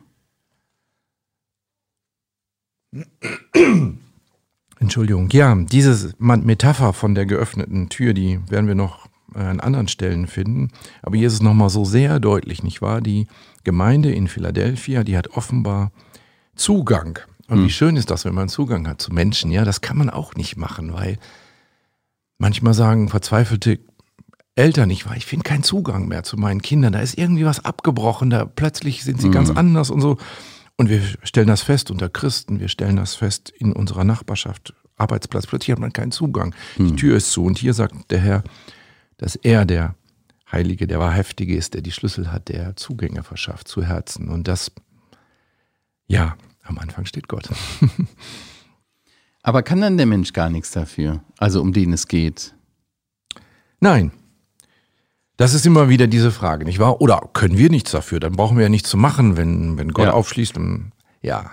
Entschuldigung, 4.78 5.28
ja, 5.30 5.54
diese 5.54 6.14
Metapher 6.18 6.92
von 6.92 7.14
der 7.14 7.26
geöffneten 7.26 7.88
Tür, 7.88 8.14
die 8.14 8.40
werden 8.48 8.66
wir 8.66 8.74
noch 8.74 9.08
an 9.34 9.60
anderen 9.60 9.88
Stellen 9.88 10.26
finden. 10.26 10.70
Aber 11.02 11.16
hier 11.16 11.26
ist 11.26 11.34
es 11.34 11.42
nochmal 11.42 11.70
so 11.70 11.84
sehr 11.84 12.20
deutlich, 12.20 12.62
nicht 12.62 12.82
wahr? 12.82 13.00
Die 13.00 13.26
Gemeinde 13.64 14.12
in 14.12 14.28
Philadelphia, 14.28 15.04
die 15.04 15.16
hat 15.16 15.28
offenbar 15.36 15.90
Zugang 16.54 17.18
und 17.48 17.60
mhm. 17.60 17.64
wie 17.66 17.70
schön 17.70 17.96
ist 17.96 18.10
das, 18.10 18.24
wenn 18.24 18.34
man 18.34 18.48
Zugang 18.48 18.88
hat 18.88 19.00
zu 19.00 19.12
Menschen? 19.12 19.50
Ja, 19.50 19.64
das 19.64 19.80
kann 19.80 19.98
man 19.98 20.10
auch 20.10 20.34
nicht 20.34 20.56
machen, 20.56 20.92
weil 20.92 21.18
manchmal 22.38 22.74
sagen 22.74 23.08
verzweifelte 23.08 23.80
Eltern 24.56 24.88
nicht, 24.88 25.08
weil 25.08 25.16
ich 25.16 25.26
finde 25.26 25.44
keinen 25.44 25.62
Zugang 25.62 26.08
mehr 26.08 26.22
zu 26.22 26.36
meinen 26.36 26.62
Kindern. 26.62 26.92
Da 26.92 27.00
ist 27.00 27.18
irgendwie 27.18 27.44
was 27.44 27.64
abgebrochen, 27.64 28.30
da 28.30 28.44
plötzlich 28.44 29.04
sind 29.04 29.20
sie 29.20 29.28
mhm. 29.28 29.32
ganz 29.32 29.50
anders 29.50 29.90
und 29.90 30.00
so. 30.00 30.16
Und 30.76 30.88
wir 30.88 31.02
stellen 31.22 31.48
das 31.48 31.62
fest 31.62 31.90
unter 31.90 32.08
Christen, 32.08 32.60
wir 32.60 32.68
stellen 32.68 32.96
das 32.96 33.14
fest 33.14 33.50
in 33.50 33.72
unserer 33.72 34.04
Nachbarschaft, 34.04 34.74
Arbeitsplatz. 34.96 35.46
Plötzlich 35.46 35.72
hat 35.72 35.78
man 35.78 35.92
keinen 35.92 36.12
Zugang. 36.12 36.54
Mhm. 36.76 36.88
Die 36.88 36.96
Tür 36.96 37.16
ist 37.16 37.30
zu. 37.30 37.44
Und 37.44 37.58
hier 37.58 37.74
sagt 37.74 38.10
der 38.10 38.20
Herr, 38.20 38.44
dass 39.18 39.36
er 39.36 39.64
der 39.64 39.94
Heilige, 40.50 40.86
der 40.86 41.00
Wahrhaftige 41.00 41.56
ist, 41.56 41.74
der 41.74 41.82
die 41.82 41.92
Schlüssel 41.92 42.30
hat, 42.30 42.48
der 42.48 42.76
Zugänge 42.76 43.22
verschafft 43.22 43.68
zu 43.68 43.82
Herzen. 43.82 44.28
Und 44.28 44.46
das, 44.46 44.72
ja, 46.06 46.36
am 46.64 46.78
Anfang 46.78 47.06
steht 47.06 47.28
Gott. 47.28 47.48
Aber 49.42 49.62
kann 49.62 49.80
dann 49.80 49.96
der 49.96 50.06
Mensch 50.06 50.32
gar 50.32 50.48
nichts 50.48 50.70
dafür? 50.70 51.22
Also 51.38 51.60
um 51.60 51.72
den 51.72 51.92
es 51.92 52.08
geht? 52.08 52.54
Nein. 53.80 54.12
Das 55.36 55.52
ist 55.52 55.66
immer 55.66 55.88
wieder 55.88 56.06
diese 56.06 56.30
Frage, 56.30 56.64
nicht 56.64 56.78
wahr? 56.78 57.00
Oder 57.00 57.28
können 57.32 57.58
wir 57.58 57.68
nichts 57.68 57.90
dafür? 57.90 58.20
Dann 58.20 58.32
brauchen 58.32 58.56
wir 58.56 58.62
ja 58.62 58.68
nichts 58.68 58.88
zu 58.88 58.96
machen, 58.96 59.36
wenn, 59.36 59.76
wenn 59.76 59.92
Gott 59.92 60.06
ja. 60.06 60.12
aufschließt. 60.12 60.56
Und, 60.56 60.92
ja, 61.22 61.50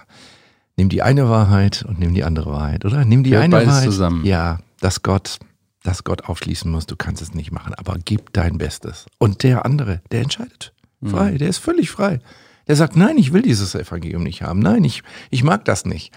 nimm 0.78 0.88
die 0.90 1.02
eine 1.02 1.30
Wahrheit 1.30 1.84
und 1.88 2.00
nimm 2.00 2.14
die 2.14 2.24
andere 2.24 2.52
Wahrheit, 2.52 2.86
oder? 2.86 3.04
Nimm 3.06 3.24
die 3.24 3.32
Hört 3.32 3.44
eine 3.44 3.66
Wahrheit. 3.66 3.84
zusammen. 3.84 4.24
Ja, 4.24 4.60
dass 4.80 5.02
Gott, 5.02 5.40
dass 5.84 6.04
Gott 6.04 6.26
aufschließen 6.26 6.70
muss, 6.70 6.86
du 6.86 6.96
kannst 6.96 7.22
es 7.22 7.34
nicht 7.34 7.52
machen, 7.52 7.74
aber 7.74 7.98
gib 8.06 8.32
dein 8.34 8.58
Bestes. 8.58 9.08
Und 9.18 9.44
der 9.44 9.66
andere, 9.66 10.02
der 10.12 10.22
entscheidet. 10.22 10.74
Frei, 11.04 11.32
mhm. 11.32 11.38
der 11.40 11.50
ist 11.50 11.58
völlig 11.58 11.90
frei. 11.90 12.20
Der 12.72 12.78
sagt, 12.78 12.96
nein, 12.96 13.18
ich 13.18 13.34
will 13.34 13.42
dieses 13.42 13.76
Evangelium 13.76 14.24
nicht 14.24 14.44
haben. 14.44 14.60
Nein, 14.60 14.86
ich, 14.86 15.04
ich 15.30 15.44
mag 15.44 15.66
das 15.66 15.84
nicht. 15.84 16.14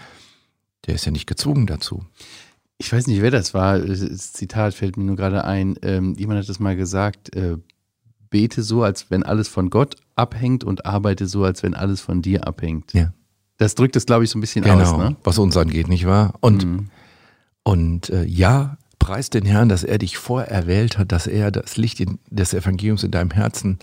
Der 0.87 0.95
ist 0.95 1.03
ja 1.03 1.11
nicht 1.11 1.27
gezwungen 1.27 1.67
dazu. 1.67 2.05
Ich 2.77 2.93
weiß 2.93 3.07
nicht, 3.07 3.21
wer 3.21 3.29
das 3.29 3.53
war. 3.53 3.77
Das 3.77 4.31
Zitat 4.31 4.73
fällt 4.73 4.95
mir 4.95 5.03
nur 5.03 5.17
gerade 5.17 5.43
ein. 5.43 5.75
Ähm, 5.81 6.15
jemand 6.17 6.39
hat 6.39 6.47
das 6.47 6.61
mal 6.61 6.77
gesagt, 6.77 7.35
äh, 7.35 7.57
bete 8.29 8.63
so, 8.63 8.83
als 8.83 9.11
wenn 9.11 9.23
alles 9.23 9.49
von 9.49 9.69
Gott 9.69 9.97
abhängt 10.15 10.63
und 10.63 10.85
arbeite 10.85 11.27
so, 11.27 11.43
als 11.43 11.61
wenn 11.61 11.73
alles 11.73 11.99
von 11.99 12.21
dir 12.21 12.47
abhängt. 12.47 12.93
Ja. 12.93 13.11
Das 13.57 13.75
drückt 13.75 13.97
es, 13.97 14.05
glaube 14.05 14.23
ich, 14.23 14.29
so 14.29 14.37
ein 14.37 14.41
bisschen 14.41 14.63
Genau, 14.63 14.79
aus. 14.79 14.97
Ne? 14.97 15.17
was 15.25 15.37
uns 15.37 15.57
angeht, 15.57 15.89
nicht 15.89 16.05
wahr? 16.05 16.35
Und, 16.39 16.85
und 17.63 18.11
äh, 18.11 18.23
ja, 18.23 18.77
preis 18.97 19.29
den 19.29 19.43
Herrn, 19.43 19.67
dass 19.67 19.83
er 19.83 19.97
dich 19.97 20.17
vorerwählt 20.17 20.97
hat, 20.97 21.11
dass 21.11 21.27
er 21.27 21.51
das 21.51 21.75
Licht 21.75 21.99
in, 21.99 22.17
des 22.29 22.53
Evangeliums 22.53 23.03
in 23.03 23.11
deinem 23.11 23.31
Herzen 23.31 23.77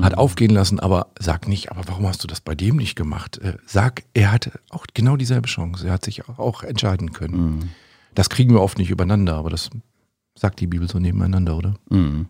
hat 0.00 0.14
aufgehen 0.14 0.50
lassen, 0.50 0.80
aber 0.80 1.08
sag 1.18 1.46
nicht, 1.46 1.70
aber 1.70 1.86
warum 1.86 2.06
hast 2.06 2.22
du 2.22 2.26
das 2.26 2.40
bei 2.40 2.54
dem 2.54 2.76
nicht 2.76 2.96
gemacht? 2.96 3.38
Äh, 3.38 3.56
sag, 3.66 4.04
er 4.14 4.32
hatte 4.32 4.52
auch 4.70 4.86
genau 4.94 5.16
dieselbe 5.16 5.48
Chance. 5.48 5.86
Er 5.86 5.92
hat 5.94 6.04
sich 6.04 6.28
auch 6.28 6.62
entscheiden 6.62 7.12
können. 7.12 7.70
Das 8.14 8.30
kriegen 8.30 8.52
wir 8.52 8.60
oft 8.60 8.78
nicht 8.78 8.90
übereinander, 8.90 9.34
aber 9.34 9.50
das 9.50 9.70
sagt 10.34 10.60
die 10.60 10.66
Bibel 10.66 10.88
so 10.88 10.98
nebeneinander, 10.98 11.56
oder? 11.56 11.74
Mhm. 11.90 12.26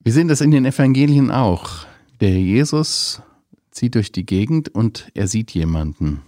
Wir 0.00 0.12
sehen 0.12 0.28
das 0.28 0.40
in 0.40 0.50
den 0.50 0.64
Evangelien 0.64 1.30
auch. 1.30 1.86
Der 2.20 2.38
Jesus 2.38 3.22
zieht 3.70 3.94
durch 3.94 4.12
die 4.12 4.24
Gegend 4.24 4.68
und 4.68 5.10
er 5.14 5.28
sieht 5.28 5.50
jemanden. 5.52 6.22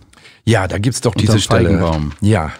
Ja, 0.45 0.67
da 0.67 0.79
gibt's 0.79 1.01
doch 1.01 1.15
diese 1.15 1.39
Stelle. 1.39 1.69
Feigenbaum. 1.69 2.13
Ja. 2.21 2.53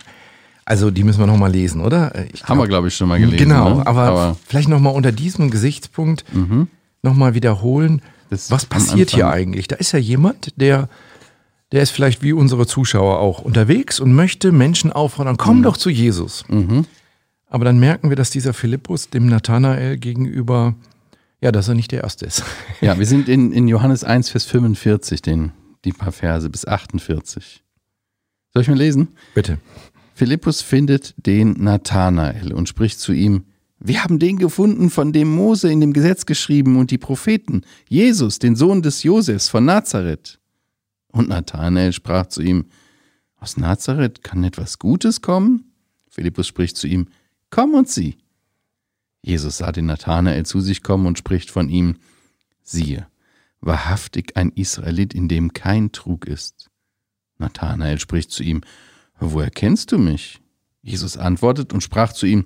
Also 0.69 0.91
die 0.91 1.03
müssen 1.03 1.19
wir 1.19 1.27
nochmal 1.27 1.51
lesen, 1.51 1.81
oder? 1.81 2.15
Äh, 2.15 2.29
Ich 2.35 2.45
Haben 2.45 2.59
wir, 2.59 2.67
glaube 2.69 2.89
ich, 2.89 2.95
schon 2.95 3.09
mal 3.09 3.19
gelesen. 3.19 3.39
Genau, 3.49 3.77
ne? 3.79 3.87
aber, 3.87 4.37
vielleicht 4.47 4.69
nochmal 4.69 4.95
unter 4.95 5.13
diesem 5.13 5.51
Gesichtspunkt 5.51 6.25
Mhm. 6.35 6.69
nochmal 7.03 7.33
wiederholen. 7.35 8.03
Das 8.29 8.51
was 8.51 8.67
passiert 8.67 9.09
hier 9.11 9.29
eigentlich? 9.31 9.67
Da 9.69 9.77
ist 9.77 9.93
ja 9.93 9.99
jemand, 9.99 10.53
der, 10.61 10.91
der 11.73 11.81
ist 11.83 11.91
vielleicht 11.91 12.23
wie 12.23 12.35
unsere 12.35 12.67
Zuschauer 12.67 13.19
auch 13.19 13.39
unterwegs 13.41 13.99
und 13.99 14.13
möchte 14.13 14.53
Menschen 14.53 14.93
auffordern, 14.93 15.35
Mhm. 15.35 15.39
komm 15.39 15.63
doch 15.63 15.79
zu 15.79 15.89
Jesus. 15.89 16.45
Aber 17.49 17.65
dann 17.65 17.79
merken 17.79 18.11
wir, 18.11 18.17
dass 18.17 18.29
dieser 18.29 18.53
Philippus 18.53 19.09
dem 19.09 19.27
Nathanael 19.27 19.97
gegenüber, 19.97 20.75
ja, 21.41 21.51
dass 21.51 21.69
er 21.69 21.75
nicht 21.77 21.93
der 21.93 22.03
Erste 22.03 22.27
ist. 22.27 22.43
Ja, 22.83 22.99
wir 22.99 23.07
sind 23.07 23.31
in, 23.31 23.53
in 23.53 23.69
Johannes 23.69 24.05
1, 24.05 24.29
Vers 24.29 24.45
45, 24.45 25.23
den, 25.23 25.53
die 25.87 25.93
paar 25.93 26.13
Verse 26.13 26.51
bis 26.51 26.67
48. 26.69 27.65
Soll 28.53 28.63
ich 28.63 28.69
mal 28.69 28.77
lesen? 28.79 29.09
Bitte. 29.35 29.59
Philippus 30.19 30.63
findet 30.63 31.15
den 31.17 31.53
Nathanael 31.63 32.53
und 32.53 32.69
spricht 32.69 32.99
zu 32.99 33.13
ihm: 33.13 33.45
Wir 33.79 34.03
haben 34.03 34.19
den 34.19 34.37
gefunden, 34.37 34.91
von 34.91 35.13
dem 35.13 35.33
Mose 35.33 35.71
in 35.71 35.81
dem 35.81 35.93
Gesetz 35.93 36.27
geschrieben 36.27 36.77
und 36.77 36.91
die 36.91 36.99
Propheten, 36.99 37.63
Jesus, 37.89 38.41
den 38.41 38.57
Sohn 38.57 38.83
des 38.83 39.05
Josefs 39.05 39.49
von 39.49 39.65
Nazareth. 39.65 40.41
Und 41.13 41.29
Nathanael 41.29 41.93
sprach 41.93 42.27
zu 42.27 42.43
ihm: 42.43 42.65
Aus 43.37 43.59
Nazareth 43.59 44.25
kann 44.25 44.43
etwas 44.43 44.81
Gutes 44.81 45.23
kommen? 45.23 45.71
Philippus 46.11 46.49
spricht 46.49 46.77
zu 46.77 46.89
ihm: 46.89 47.07
Komm 47.51 47.75
und 47.75 47.89
sieh. 47.89 48.19
Jesus 49.23 49.59
sah 49.59 49.71
den 49.71 49.87
Nathanael 49.87 50.45
zu 50.45 50.61
sich 50.61 50.83
kommen 50.83 51.07
und 51.07 51.17
spricht 51.17 51.49
von 51.49 51.69
ihm: 51.69 51.95
Siehe, 52.65 53.07
wahrhaftig 53.61 54.37
ein 54.37 54.51
Israelit, 54.51 55.15
in 55.15 55.29
dem 55.29 55.53
kein 55.53 55.93
Trug 55.93 56.27
ist. 56.27 56.71
Nathanael 57.39 58.01
spricht 58.01 58.33
zu 58.33 58.43
ihm: 58.43 58.63
Woher 59.21 59.51
kennst 59.51 59.93
du 59.93 59.99
mich? 59.99 60.41
Jesus 60.83 61.17
antwortet 61.17 61.73
und 61.73 61.83
sprach 61.83 62.13
zu 62.13 62.27
ihm: 62.27 62.45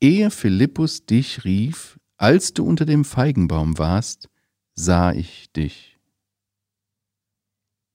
Ehe 0.00 0.30
Philippus 0.30 1.06
dich 1.06 1.44
rief, 1.44 1.98
als 2.16 2.54
du 2.54 2.64
unter 2.64 2.84
dem 2.84 3.04
Feigenbaum 3.04 3.78
warst, 3.78 4.28
sah 4.74 5.12
ich 5.12 5.50
dich. 5.52 5.98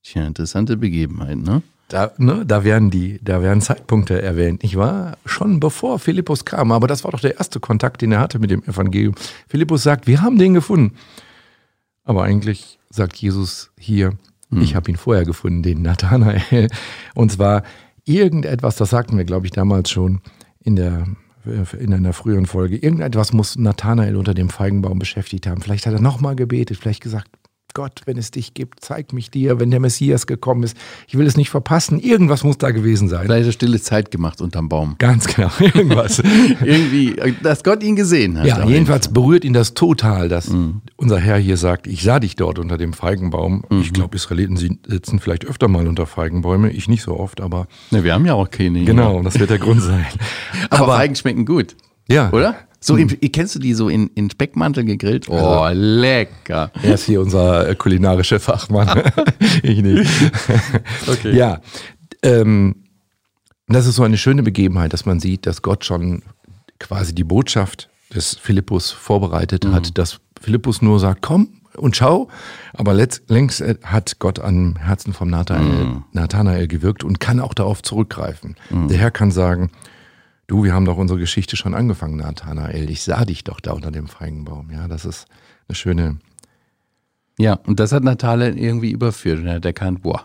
Tja, 0.03 0.25
interessante 0.25 0.77
Begebenheit, 0.77 1.38
ne? 1.38 1.62
Da, 1.89 2.12
ne, 2.18 2.46
da, 2.46 2.63
werden 2.63 2.89
die, 2.89 3.20
da 3.24 3.42
werden 3.42 3.62
Zeitpunkte 3.62 4.22
erwähnt, 4.22 4.63
nicht 4.63 4.77
wahr? 4.77 5.18
Schon 5.25 5.60
bevor 5.60 6.00
Philippus 6.00 6.44
kam, 6.44 6.72
aber 6.72 6.88
das 6.88 7.03
war 7.03 7.12
doch 7.12 7.20
der 7.20 7.38
erste 7.38 7.60
Kontakt, 7.60 8.01
den 8.01 8.12
er 8.12 8.20
hatte 8.20 8.39
mit 8.39 8.50
dem 8.50 8.63
Evangelium. 8.63 9.13
Philippus 9.48 9.84
sagt, 9.84 10.08
wir 10.08 10.22
haben 10.22 10.38
den 10.38 10.53
gefunden. 10.53 10.96
Aber 12.03 12.24
eigentlich 12.24 12.80
sagt 12.89 13.18
Jesus 13.18 13.72
hier, 13.77 14.18
ich 14.62 14.75
habe 14.75 14.92
ihn 14.92 14.98
vorher 14.98 15.25
gefunden, 15.25 15.63
den 15.63 15.82
Nathanael. 15.82 16.68
Und 17.15 17.32
zwar 17.32 17.63
irgendetwas, 18.05 18.75
das 18.75 18.89
sagten 18.89 19.17
wir, 19.17 19.25
glaube 19.25 19.45
ich, 19.45 19.51
damals 19.51 19.89
schon 19.89 20.22
in 20.62 20.75
der 20.75 21.05
in 21.45 21.93
einer 21.93 22.13
früheren 22.13 22.45
Folge. 22.45 22.77
Irgendetwas 22.77 23.33
muss 23.33 23.57
Nathanael 23.57 24.15
unter 24.15 24.33
dem 24.33 24.50
Feigenbaum 24.50 25.00
beschäftigt 25.00 25.45
haben. 25.45 25.62
Vielleicht 25.62 25.86
hat 25.86 25.93
er 25.93 26.00
nochmal 26.00 26.36
gebetet, 26.38 26.77
vielleicht 26.77 27.01
gesagt, 27.01 27.27
Gott, 27.74 28.01
wenn 28.06 28.18
es 28.18 28.32
dich 28.32 28.53
gibt, 28.53 28.82
zeig 28.82 29.13
mich 29.13 29.32
dir, 29.32 29.60
wenn 29.60 29.72
der 29.72 29.80
Messias 29.80 30.27
gekommen 30.27 30.63
ist. 30.63 30.77
Ich 31.08 31.18
will 31.18 31.25
es 31.25 31.38
nicht 31.38 31.50
verpassen. 31.50 32.00
Irgendwas 32.00 32.44
muss 32.44 32.58
da 32.58 32.72
gewesen 32.72 33.10
sein. 33.10 33.24
Vielleicht 33.24 33.42
hat 33.42 33.50
er 33.50 33.53
stille 33.53 33.82
Zeit 33.82 34.12
gemacht 34.12 34.42
unterm 34.42 34.70
Baum. 34.70 34.96
Ganz 35.00 35.25
genau, 35.27 35.50
irgendwas. 35.60 36.20
Irgendwie, 36.63 37.15
dass 37.42 37.63
Gott 37.63 37.82
ihn 37.84 37.96
gesehen 37.96 38.38
hat. 38.38 38.46
ja, 38.46 38.63
jedenfalls 38.65 39.12
berührt 39.12 39.44
ihn 39.46 39.53
das 39.53 39.74
total, 39.74 40.30
dass 40.30 40.50
Mhm. 40.50 40.82
unser 40.98 41.20
Herr 41.20 41.38
hier 41.38 41.58
sagt, 41.58 41.88
ich 41.88 42.03
sah 42.03 42.20
dich 42.20 42.36
dort 42.36 42.60
unter 42.60 42.77
dem 42.77 42.94
Feigenbaum. 42.94 43.63
Ich 43.82 43.94
glaube, 43.94 44.15
Israeliten 44.15 44.56
sitzen 44.58 45.20
vielleicht 45.20 45.46
öfter 45.46 45.68
mal 45.68 45.88
unter 45.88 46.06
Feigenbäume. 46.06 46.70
Ich 46.72 46.88
nicht 46.88 47.01
so 47.03 47.20
oft, 47.20 47.42
aber 47.42 47.63
Fall. 47.63 47.68
Ne, 48.00 48.03
wir 48.03 48.13
haben 48.13 48.25
ja 48.25 48.34
auch 48.34 48.50
keine. 48.50 48.84
genau, 48.84 49.22
das 49.24 49.39
wird 49.39 49.50
der 49.50 49.60
Grund 49.60 49.82
sein. 49.82 50.06
Aber, 50.70 50.96
Feigen 50.98 51.15
schmecken 51.15 51.46
gut, 51.46 51.75
ja, 52.10 52.30
oder? 52.32 52.56
So, 52.85 52.97
in, 52.97 53.07
kennst 53.31 53.55
du 53.55 53.59
die 53.59 53.73
so 53.73 53.87
in, 53.87 54.07
in 54.15 54.29
Speckmantel 54.29 54.83
gegrillt? 54.83 55.29
Oh, 55.29 55.69
lecker. 55.71 56.69
Er 56.81 56.95
ist 56.95 57.05
hier 57.05 57.21
unser 57.21 57.69
äh, 57.69 57.75
kulinarischer 57.75 58.41
Fachmann. 58.41 59.01
ich 59.63 59.81
nicht. 59.81 60.09
Okay. 61.07 61.35
Ja, 61.35 61.61
ähm, 62.23 62.75
das 63.67 63.85
ist 63.85 63.95
so 63.95 64.03
eine 64.03 64.17
schöne 64.17 64.43
Begebenheit, 64.43 64.93
dass 64.93 65.05
man 65.05 65.19
sieht, 65.19 65.45
dass 65.45 65.61
Gott 65.61 65.85
schon 65.85 66.23
quasi 66.79 67.15
die 67.15 67.23
Botschaft 67.23 67.89
des 68.13 68.35
Philippus 68.35 68.91
vorbereitet 68.91 69.65
hat, 69.65 69.97
dass 69.97 70.19
Philippus 70.41 70.81
nur 70.81 70.99
sagt, 70.99 71.21
komm 71.21 71.61
und 71.77 71.95
schau, 71.95 72.27
aber 72.73 72.93
letzt, 72.93 73.29
längst 73.29 73.61
äh, 73.61 73.75
hat 73.83 74.19
Gott 74.19 74.39
am 74.39 74.75
Herzen 74.75 75.13
vom 75.13 75.29
Nathanael, 75.29 76.03
Nathanael 76.11 76.67
gewirkt 76.67 77.03
und 77.03 77.19
kann 77.19 77.39
auch 77.39 77.53
darauf 77.53 77.81
zurückgreifen. 77.81 78.55
Der 78.69 78.97
Herr 78.97 79.11
kann 79.11 79.31
sagen, 79.31 79.71
du, 80.53 80.63
wir 80.63 80.74
haben 80.74 80.86
doch 80.86 80.98
unsere 80.98 81.19
Geschichte 81.19 81.57
schon 81.57 81.74
angefangen, 81.74 82.17
Nathanael, 82.17 82.88
ich 82.89 83.01
sah 83.01 83.25
dich 83.25 83.43
doch 83.43 83.60
da 83.60 83.72
unter 83.72 83.89
dem 83.89 84.07
Feigenbaum. 84.07 84.69
Ja, 84.72 84.88
das 84.88 85.03
ist 85.03 85.25
eine 85.67 85.75
schöne, 85.75 86.19
Ja, 87.39 87.53
und 87.65 87.79
das 87.79 87.91
hat 87.91 88.03
Natale 88.03 88.51
irgendwie 88.51 88.91
überführt 88.91 89.39
und 89.39 89.48
er 89.48 89.55
hat 89.55 89.65
erkannt, 89.65 90.03
boah, 90.03 90.24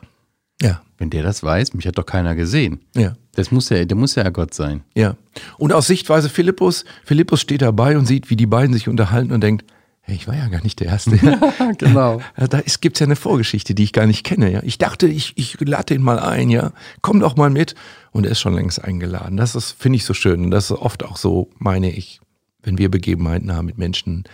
ja, 0.60 0.82
wenn 0.98 1.08
der 1.08 1.22
das 1.22 1.42
weiß, 1.42 1.72
mich 1.72 1.86
hat 1.86 1.96
doch 1.96 2.04
keiner 2.06 2.34
gesehen. 2.34 2.80
ja. 2.94 3.16
Das 3.32 3.52
muss 3.52 3.68
ja, 3.68 3.84
der 3.84 3.96
muss 3.96 4.16
ja 4.16 4.28
Gott 4.30 4.52
sein. 4.52 4.82
Ja. 4.96 5.16
Und 5.58 5.72
aus 5.72 5.86
Sichtweise 5.86 6.28
Philippus, 6.28 6.84
Philippus 7.04 7.40
steht 7.40 7.62
dabei 7.62 7.96
und 7.96 8.04
sieht, 8.04 8.30
wie 8.30 8.34
die 8.36 8.46
beiden 8.46 8.74
sich 8.74 8.88
unterhalten 8.88 9.30
und 9.30 9.40
denkt, 9.42 9.64
hey, 10.08 10.16
ich 10.16 10.26
war 10.26 10.34
ja 10.34 10.48
gar 10.48 10.62
nicht 10.62 10.80
der 10.80 10.88
Erste. 10.88 11.18
genau. 11.78 12.20
Da 12.36 12.60
gibt 12.80 12.96
es 12.96 13.00
ja 13.00 13.06
eine 13.06 13.16
Vorgeschichte, 13.16 13.74
die 13.74 13.84
ich 13.84 13.92
gar 13.92 14.06
nicht 14.06 14.24
kenne. 14.24 14.50
Ja. 14.50 14.62
Ich 14.62 14.78
dachte, 14.78 15.06
ich, 15.06 15.34
ich 15.36 15.60
lade 15.60 15.94
den 15.94 16.02
mal 16.02 16.18
ein, 16.18 16.48
ja. 16.50 16.72
Komm 17.02 17.20
doch 17.20 17.36
mal 17.36 17.50
mit. 17.50 17.74
Und 18.10 18.24
er 18.24 18.32
ist 18.32 18.40
schon 18.40 18.54
längst 18.54 18.82
eingeladen. 18.82 19.36
Das 19.36 19.54
ist, 19.54 19.72
finde 19.72 19.96
ich 19.96 20.04
so 20.04 20.14
schön. 20.14 20.44
Und 20.44 20.50
das 20.50 20.70
ist 20.70 20.78
oft 20.78 21.04
auch 21.04 21.16
so, 21.16 21.50
meine 21.58 21.92
ich, 21.92 22.20
wenn 22.62 22.78
wir 22.78 22.90
Begebenheiten 22.90 23.52
haben 23.52 23.66
mit 23.66 23.76
Menschen, 23.76 24.24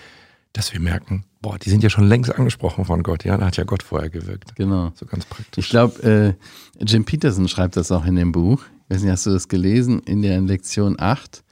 dass 0.52 0.72
wir 0.72 0.78
merken, 0.78 1.24
boah, 1.42 1.58
die 1.58 1.68
sind 1.68 1.82
ja 1.82 1.90
schon 1.90 2.06
längst 2.06 2.32
angesprochen 2.32 2.84
von 2.84 3.02
Gott. 3.02 3.24
Ja, 3.24 3.36
da 3.36 3.46
hat 3.46 3.56
ja 3.56 3.64
Gott 3.64 3.82
vorher 3.82 4.08
gewirkt. 4.08 4.54
Genau. 4.54 4.92
So 4.94 5.06
ganz 5.06 5.24
praktisch. 5.24 5.64
Ich 5.64 5.70
glaube, 5.70 6.36
äh, 6.78 6.84
Jim 6.84 7.04
Peterson 7.04 7.48
schreibt 7.48 7.76
das 7.76 7.90
auch 7.90 8.06
in 8.06 8.14
dem 8.14 8.30
Buch. 8.30 8.62
Ich 8.88 8.94
weiß 8.94 9.02
nicht, 9.02 9.10
hast 9.10 9.26
du 9.26 9.30
das 9.30 9.48
gelesen? 9.48 10.00
In 10.00 10.22
der 10.22 10.40
Lektion 10.40 10.96
8, 10.98 11.42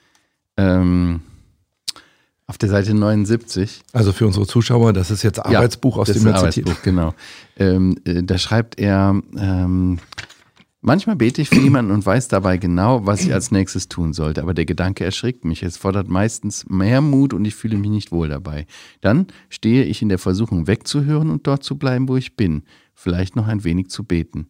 ähm, 0.56 1.22
auf 2.46 2.58
der 2.58 2.68
Seite 2.68 2.94
79. 2.94 3.82
Also 3.92 4.12
für 4.12 4.26
unsere 4.26 4.46
Zuschauer, 4.46 4.92
das 4.92 5.10
ist 5.10 5.22
jetzt 5.22 5.38
Arbeitsbuch, 5.38 5.98
aus 5.98 6.08
das 6.08 6.18
dem 6.18 6.26
er 6.26 6.50
zitiert. 6.50 6.82
Genau. 6.82 7.14
Ähm, 7.56 7.96
äh, 8.04 8.22
da 8.22 8.38
schreibt 8.38 8.78
er, 8.78 9.20
ähm, 9.36 9.98
manchmal 10.80 11.16
bete 11.16 11.40
ich 11.40 11.48
für 11.48 11.60
jemanden 11.60 11.92
und 11.92 12.04
weiß 12.04 12.28
dabei 12.28 12.58
genau, 12.58 13.06
was 13.06 13.22
ich 13.22 13.32
als 13.32 13.50
nächstes 13.50 13.88
tun 13.88 14.12
sollte, 14.12 14.42
aber 14.42 14.54
der 14.54 14.66
Gedanke 14.66 15.04
erschrickt 15.04 15.44
mich. 15.44 15.62
Es 15.62 15.76
fordert 15.76 16.08
meistens 16.08 16.68
mehr 16.68 17.00
Mut 17.00 17.32
und 17.32 17.44
ich 17.44 17.54
fühle 17.54 17.78
mich 17.78 17.90
nicht 17.90 18.12
wohl 18.12 18.28
dabei. 18.28 18.66
Dann 19.00 19.28
stehe 19.48 19.84
ich 19.84 20.02
in 20.02 20.08
der 20.08 20.18
Versuchung 20.18 20.66
wegzuhören 20.66 21.30
und 21.30 21.46
dort 21.46 21.62
zu 21.62 21.78
bleiben, 21.78 22.08
wo 22.08 22.16
ich 22.16 22.36
bin, 22.36 22.64
vielleicht 22.94 23.36
noch 23.36 23.46
ein 23.46 23.64
wenig 23.64 23.88
zu 23.88 24.04
beten. 24.04 24.48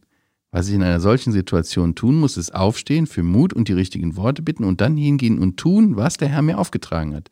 Was 0.51 0.69
ich 0.69 0.75
in 0.75 0.83
einer 0.83 1.01
solchen 1.01 1.33
Situation 1.33 1.95
tun 1.95 2.17
muss, 2.17 2.37
ist 2.37 2.55
aufstehen, 2.55 3.07
für 3.07 3.23
Mut 3.23 3.55
und 3.55 3.69
die 3.69 3.73
richtigen 3.73 4.17
Worte 4.17 4.43
bitten 4.43 4.65
und 4.65 4.83
dann 4.83 4.99
hingehen 4.99 5.39
und 5.39 5.57
tun, 5.57 5.97
was 5.97 6.19
der 6.19 6.29
Herr 6.29 6.43
mir 6.43 6.59
aufgetragen 6.59 7.15
hat. 7.15 7.31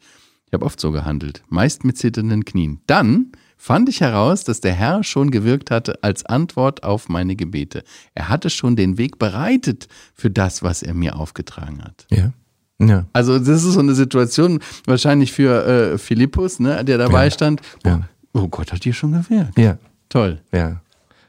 Ich 0.50 0.54
habe 0.54 0.66
oft 0.66 0.80
so 0.80 0.90
gehandelt, 0.90 1.44
meist 1.48 1.84
mit 1.84 1.96
zitternden 1.96 2.44
Knien. 2.44 2.80
Dann 2.88 3.26
fand 3.56 3.88
ich 3.88 4.00
heraus, 4.00 4.42
dass 4.42 4.60
der 4.60 4.72
Herr 4.72 5.04
schon 5.04 5.30
gewirkt 5.30 5.70
hatte 5.70 6.02
als 6.02 6.26
Antwort 6.26 6.82
auf 6.82 7.08
meine 7.08 7.36
Gebete. 7.36 7.84
Er 8.14 8.28
hatte 8.28 8.50
schon 8.50 8.74
den 8.74 8.98
Weg 8.98 9.20
bereitet 9.20 9.86
für 10.12 10.28
das, 10.30 10.62
was 10.64 10.82
er 10.82 10.94
mir 10.94 11.14
aufgetragen 11.16 11.82
hat. 11.84 12.06
Ja. 12.10 12.32
Ja. 12.80 13.04
Also 13.12 13.38
das 13.38 13.62
ist 13.62 13.74
so 13.74 13.78
eine 13.80 13.94
Situation 13.94 14.58
wahrscheinlich 14.86 15.30
für 15.32 15.66
äh, 15.66 15.98
Philippus, 15.98 16.58
ne, 16.58 16.84
der 16.84 16.98
dabei 16.98 17.26
Ja. 17.26 17.30
stand. 17.30 17.60
Ja. 17.84 18.08
Oh 18.32 18.48
Gott, 18.48 18.72
hat 18.72 18.82
hier 18.82 18.94
schon 18.94 19.12
gewirkt. 19.12 19.56
Ja. 19.58 19.78
Toll. 20.08 20.40
Ja. 20.50 20.80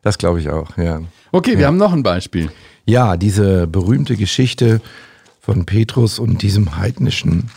Das 0.01 0.17
glaube 0.17 0.39
ich 0.39 0.49
auch, 0.49 0.77
ja. 0.77 1.01
Okay, 1.31 1.59
wir 1.59 1.67
haben 1.67 1.77
noch 1.77 1.93
ein 1.93 2.01
Beispiel. 2.03 2.49
Ja, 2.85 3.17
diese 3.17 3.67
berühmte 3.67 4.15
Geschichte 4.15 4.81
von 5.41 5.65
Petrus 5.67 6.17
und 6.17 6.41
diesem 6.41 6.77
heidnischen. 6.77 7.49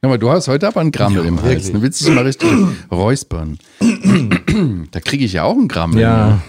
Ja, 0.00 0.08
aber 0.08 0.18
du 0.18 0.30
hast 0.30 0.46
heute 0.46 0.68
aber 0.68 0.80
einen 0.80 0.92
Grammel 0.92 1.22
Ja, 1.22 1.28
im 1.28 1.42
Hals. 1.42 1.48
wirklich. 1.54 1.72
Du 1.72 1.82
willst 1.82 2.00
dich 2.00 2.14
mal 2.14 2.24
richtig 2.24 2.48
räuspern. 2.90 3.58
da 4.92 5.00
kriege 5.00 5.24
ich 5.24 5.32
ja 5.32 5.42
auch 5.42 5.56
einen 5.56 5.66
Grammel. 5.66 6.00
Ja. 6.00 6.40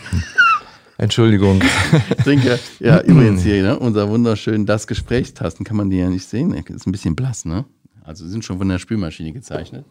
Entschuldigung. 0.99 1.59
Trinke. 2.23 2.59
Ja, 2.79 3.01
übrigens 3.01 3.41
hier, 3.41 3.63
ne, 3.63 3.79
unser 3.79 4.07
wunderschön 4.09 4.65
das 4.67 4.85
Gesprächstasten 4.85 5.65
kann 5.65 5.77
man 5.77 5.89
dir 5.89 6.03
ja 6.03 6.09
nicht 6.09 6.27
sehen. 6.27 6.53
Ist 6.53 6.85
ein 6.85 6.91
bisschen 6.91 7.15
blass, 7.15 7.45
ne? 7.45 7.65
Also 8.03 8.27
sind 8.27 8.43
schon 8.45 8.59
von 8.59 8.69
der 8.69 8.77
Spülmaschine 8.77 9.31
gezeichnet. 9.31 9.85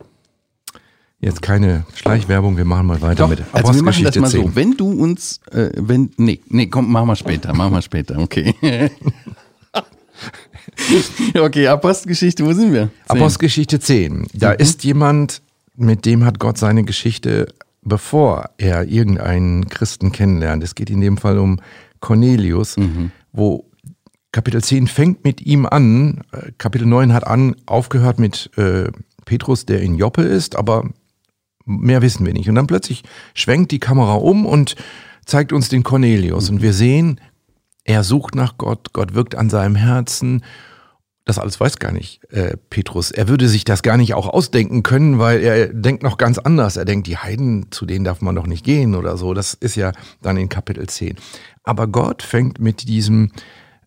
Jetzt 1.21 1.43
keine 1.43 1.85
Schleichwerbung, 1.95 2.57
wir 2.57 2.65
machen 2.65 2.87
mal 2.87 3.01
weiter 3.01 3.25
Doch, 3.25 3.29
mit 3.29 3.43
also 3.53 3.75
wir 3.75 3.83
machen 3.83 4.05
das 4.05 4.15
mal 4.17 4.31
10. 4.31 4.41
so. 4.41 4.55
Wenn 4.55 4.77
du 4.77 4.89
uns, 4.93 5.41
äh, 5.51 5.71
wenn, 5.75 6.11
nee, 6.17 6.41
nee, 6.47 6.67
komm, 6.67 6.93
machen 6.93 7.09
wir 7.09 7.17
später, 7.17 7.53
machen 7.55 7.73
wir 7.73 7.83
später, 7.83 8.19
okay. 8.21 8.55
okay, 11.41 11.67
Apostelgeschichte, 11.67 12.45
wo 12.45 12.53
sind 12.53 12.73
wir? 12.73 12.91
Zehn. 13.07 13.17
Apostelgeschichte 13.19 13.81
10. 13.81 14.29
Da 14.35 14.53
ist 14.53 14.85
jemand, 14.85 15.43
mit 15.77 16.07
dem 16.07 16.25
hat 16.25 16.39
Gott 16.39 16.59
seine 16.59 16.85
Geschichte, 16.85 17.53
bevor 17.83 18.51
er 18.59 18.85
irgendeinen 18.85 19.69
Christen 19.69 20.13
kennenlernt. 20.13 20.63
Es 20.63 20.75
geht 20.75 20.91
in 20.91 21.01
dem 21.01 21.17
Fall 21.17 21.39
um 21.39 21.61
Cornelius, 22.01 22.77
wo 23.33 23.69
Kapitel 24.33 24.63
10 24.63 24.87
fängt 24.87 25.25
mit 25.25 25.41
ihm 25.41 25.67
an. 25.67 26.23
Äh, 26.33 26.53
Kapitel 26.59 26.87
9 26.87 27.13
hat 27.13 27.27
an, 27.27 27.57
aufgehört 27.67 28.19
mit 28.19 28.51
äh, 28.57 28.91
Petrus, 29.25 29.67
der 29.67 29.81
in 29.81 29.95
Joppe 29.97 30.23
ist, 30.23 30.57
aber 30.57 30.89
mehr 31.65 32.03
wissen 32.03 32.27
wir 32.27 32.33
nicht. 32.33 32.49
Und 32.49 32.55
dann 32.55 32.67
plötzlich 32.67 33.03
schwenkt 33.35 33.73
die 33.73 33.79
Kamera 33.79 34.15
um 34.15 34.47
und 34.47 34.77
zeigt 35.25 35.53
uns 35.53 35.69
den 35.69 35.83
Cornelius. 35.83 36.51
Und 36.51 36.63
wir 36.63 36.73
sehen, 36.73 37.21
er 37.85 38.05
sucht 38.05 38.35
nach 38.35 38.59
Gott, 38.59 38.93
Gott 38.93 39.15
wirkt 39.15 39.35
an 39.35 39.51
seinem 39.51 39.75
Herzen. 39.75 40.45
Das 41.29 41.39
alles 41.39 41.61
weiß 41.61 41.79
gar 41.79 41.93
nicht 41.93 42.25
äh, 42.33 42.57
Petrus. 42.71 43.11
Er 43.11 43.29
würde 43.29 43.51
sich 43.51 43.65
das 43.65 43.83
gar 43.83 43.99
nicht 43.99 44.15
auch 44.15 44.27
ausdenken 44.27 44.83
können, 44.83 45.19
weil 45.19 45.41
er 45.41 45.69
denkt 45.69 46.03
noch 46.03 46.17
ganz 46.17 46.39
anders. 46.39 46.79
Er 46.79 46.87
denkt, 46.87 47.07
die 47.07 47.19
Heiden, 47.19 47.67
zu 47.71 47.85
denen 47.85 48.07
darf 48.07 48.23
man 48.23 48.35
doch 48.35 48.47
nicht 48.47 48.65
gehen 48.65 48.95
oder 48.95 49.19
so. 49.19 49.35
Das 49.35 49.53
ist 49.53 49.77
ja 49.77 49.93
dann 50.23 50.39
in 50.39 50.49
Kapitel 50.49 50.87
10. 50.87 51.17
Aber 51.65 51.87
Gott 51.87 52.23
fängt 52.23 52.61
mit 52.61 52.89
diesem 52.89 53.31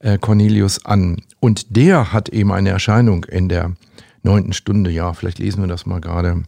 äh, 0.02 0.20
Cornelius 0.20 0.86
an. 0.86 1.24
Und 1.40 1.76
der 1.76 2.14
hat 2.14 2.30
eben 2.30 2.52
eine 2.52 2.70
Erscheinung 2.70 3.24
in 3.24 3.50
der 3.50 3.72
neunten 4.22 4.54
Stunde. 4.54 4.92
Ja, 4.92 5.14
vielleicht 5.14 5.40
lesen 5.40 5.64
wir 5.64 5.68
das 5.68 5.88
mal 5.88 6.00
gerade. 6.00 6.44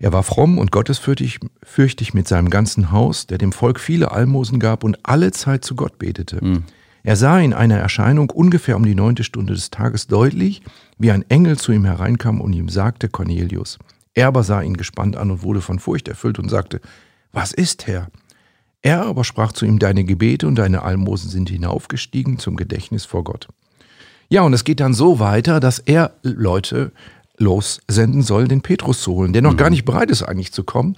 Er 0.00 0.12
war 0.12 0.24
fromm 0.24 0.58
und 0.58 0.72
gottesfürchtig 0.72 1.38
fürchtig 1.62 2.14
mit 2.14 2.26
seinem 2.26 2.50
ganzen 2.50 2.90
Haus, 2.90 3.28
der 3.28 3.38
dem 3.38 3.52
Volk 3.52 3.78
viele 3.78 4.10
Almosen 4.10 4.58
gab 4.58 4.82
und 4.82 4.98
alle 5.04 5.30
Zeit 5.30 5.64
zu 5.64 5.76
Gott 5.76 6.00
betete. 6.00 6.38
Er 7.02 7.16
sah 7.16 7.40
in 7.40 7.54
einer 7.54 7.78
Erscheinung 7.78 8.30
ungefähr 8.30 8.76
um 8.76 8.84
die 8.84 8.94
neunte 8.94 9.24
Stunde 9.24 9.54
des 9.54 9.70
Tages 9.70 10.06
deutlich, 10.06 10.62
wie 10.98 11.10
ein 11.10 11.24
Engel 11.30 11.58
zu 11.58 11.72
ihm 11.72 11.84
hereinkam 11.84 12.40
und 12.40 12.52
ihm 12.52 12.68
sagte, 12.68 13.08
Cornelius. 13.08 13.78
Er 14.14 14.26
aber 14.26 14.42
sah 14.42 14.60
ihn 14.60 14.76
gespannt 14.76 15.16
an 15.16 15.30
und 15.30 15.42
wurde 15.42 15.60
von 15.60 15.78
Furcht 15.78 16.08
erfüllt 16.08 16.38
und 16.38 16.48
sagte, 16.48 16.80
was 17.32 17.52
ist, 17.52 17.86
Herr? 17.86 18.08
Er 18.82 19.06
aber 19.06 19.24
sprach 19.24 19.52
zu 19.52 19.66
ihm, 19.66 19.78
deine 19.78 20.04
Gebete 20.04 20.46
und 20.46 20.56
deine 20.56 20.82
Almosen 20.82 21.30
sind 21.30 21.48
hinaufgestiegen 21.48 22.38
zum 22.38 22.56
Gedächtnis 22.56 23.04
vor 23.04 23.24
Gott. 23.24 23.48
Ja, 24.28 24.42
und 24.42 24.52
es 24.52 24.64
geht 24.64 24.80
dann 24.80 24.94
so 24.94 25.18
weiter, 25.18 25.60
dass 25.60 25.78
er 25.78 26.12
Leute 26.22 26.92
lossenden 27.36 28.22
soll, 28.22 28.48
den 28.48 28.60
Petrus 28.60 29.00
zu 29.02 29.12
holen, 29.12 29.32
der 29.32 29.42
noch 29.42 29.56
gar 29.56 29.70
nicht 29.70 29.84
bereit 29.84 30.10
ist, 30.10 30.22
eigentlich 30.22 30.52
zu 30.52 30.64
kommen. 30.64 30.96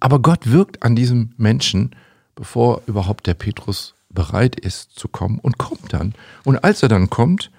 Aber 0.00 0.18
Gott 0.20 0.50
wirkt 0.50 0.82
an 0.82 0.96
diesem 0.96 1.30
Menschen, 1.36 1.90
bevor 2.34 2.82
überhaupt 2.86 3.26
der 3.26 3.34
Petrus 3.34 3.93
bereit 4.14 4.58
ist 4.58 4.92
zu 4.92 5.08
kommen 5.08 5.38
und 5.38 5.58
kommt 5.58 5.92
dann. 5.92 6.14
Und 6.44 6.62
als 6.64 6.82
er 6.82 6.88
dann 6.88 7.10
kommt, 7.10 7.50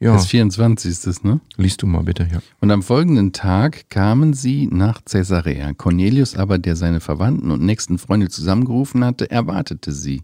ja, 0.00 0.12
Das 0.12 0.26
24 0.26 0.90
ist 0.90 1.06
es, 1.08 1.24
ne? 1.24 1.40
liest 1.56 1.82
du 1.82 1.86
mal 1.86 2.04
bitte, 2.04 2.28
ja. 2.30 2.38
Und 2.60 2.70
am 2.70 2.84
folgenden 2.84 3.32
Tag 3.32 3.90
kamen 3.90 4.32
sie 4.32 4.68
nach 4.68 5.04
Caesarea. 5.04 5.72
Cornelius 5.72 6.36
aber, 6.36 6.58
der 6.58 6.76
seine 6.76 7.00
Verwandten 7.00 7.50
und 7.50 7.62
nächsten 7.62 7.98
Freunde 7.98 8.28
zusammengerufen 8.28 9.04
hatte, 9.04 9.28
erwartete 9.28 9.90
sie. 9.90 10.22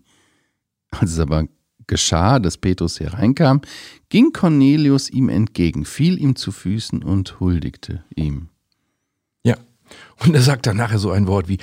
Als 0.91 1.13
es 1.13 1.19
aber 1.19 1.49
geschah, 1.89 2.39
dass 2.39 2.57
Petrus 2.57 3.01
hereinkam, 3.01 3.63
ging 4.11 4.33
Cornelius 4.33 5.11
ihm 5.11 5.29
entgegen, 5.29 5.85
fiel 5.85 6.21
ihm 6.21 6.37
zu 6.37 6.53
Füßen 6.53 7.03
und 7.03 7.41
huldigte 7.41 8.05
ihm. 8.15 8.51
Ja. 9.43 9.57
Und 10.25 10.35
er 10.37 10.43
sagt 10.43 10.67
dann 10.67 10.77
nachher 10.77 11.01
so 11.01 11.11
ein 11.11 11.27
Wort 11.27 11.49
wie, 11.49 11.59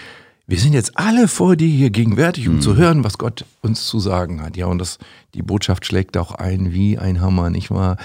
wir 0.47 0.60
sind 0.60 0.73
jetzt 0.73 0.97
alle 0.97 1.27
vor 1.27 1.56
dir 1.56 1.67
hier 1.67 1.89
gegenwärtig, 1.91 2.49
um 2.49 2.60
zu 2.62 2.75
hören, 2.75 3.04
was 3.04 3.17
Gott 3.17 3.45
uns 3.62 3.86
zu 3.86 3.99
sagen 3.99 4.41
hat. 4.41 4.58
Ja, 4.58 4.65
und 4.65 4.80
das, 4.80 4.97
die 5.34 5.41
Botschaft 5.41 5.86
schlägt 5.86 6.17
auch 6.17 6.34
ein 6.34 6.73
wie 6.73 6.97
ein 6.97 7.21
Hammer, 7.21 7.49
nicht 7.49 7.71
wahr? 7.71 7.97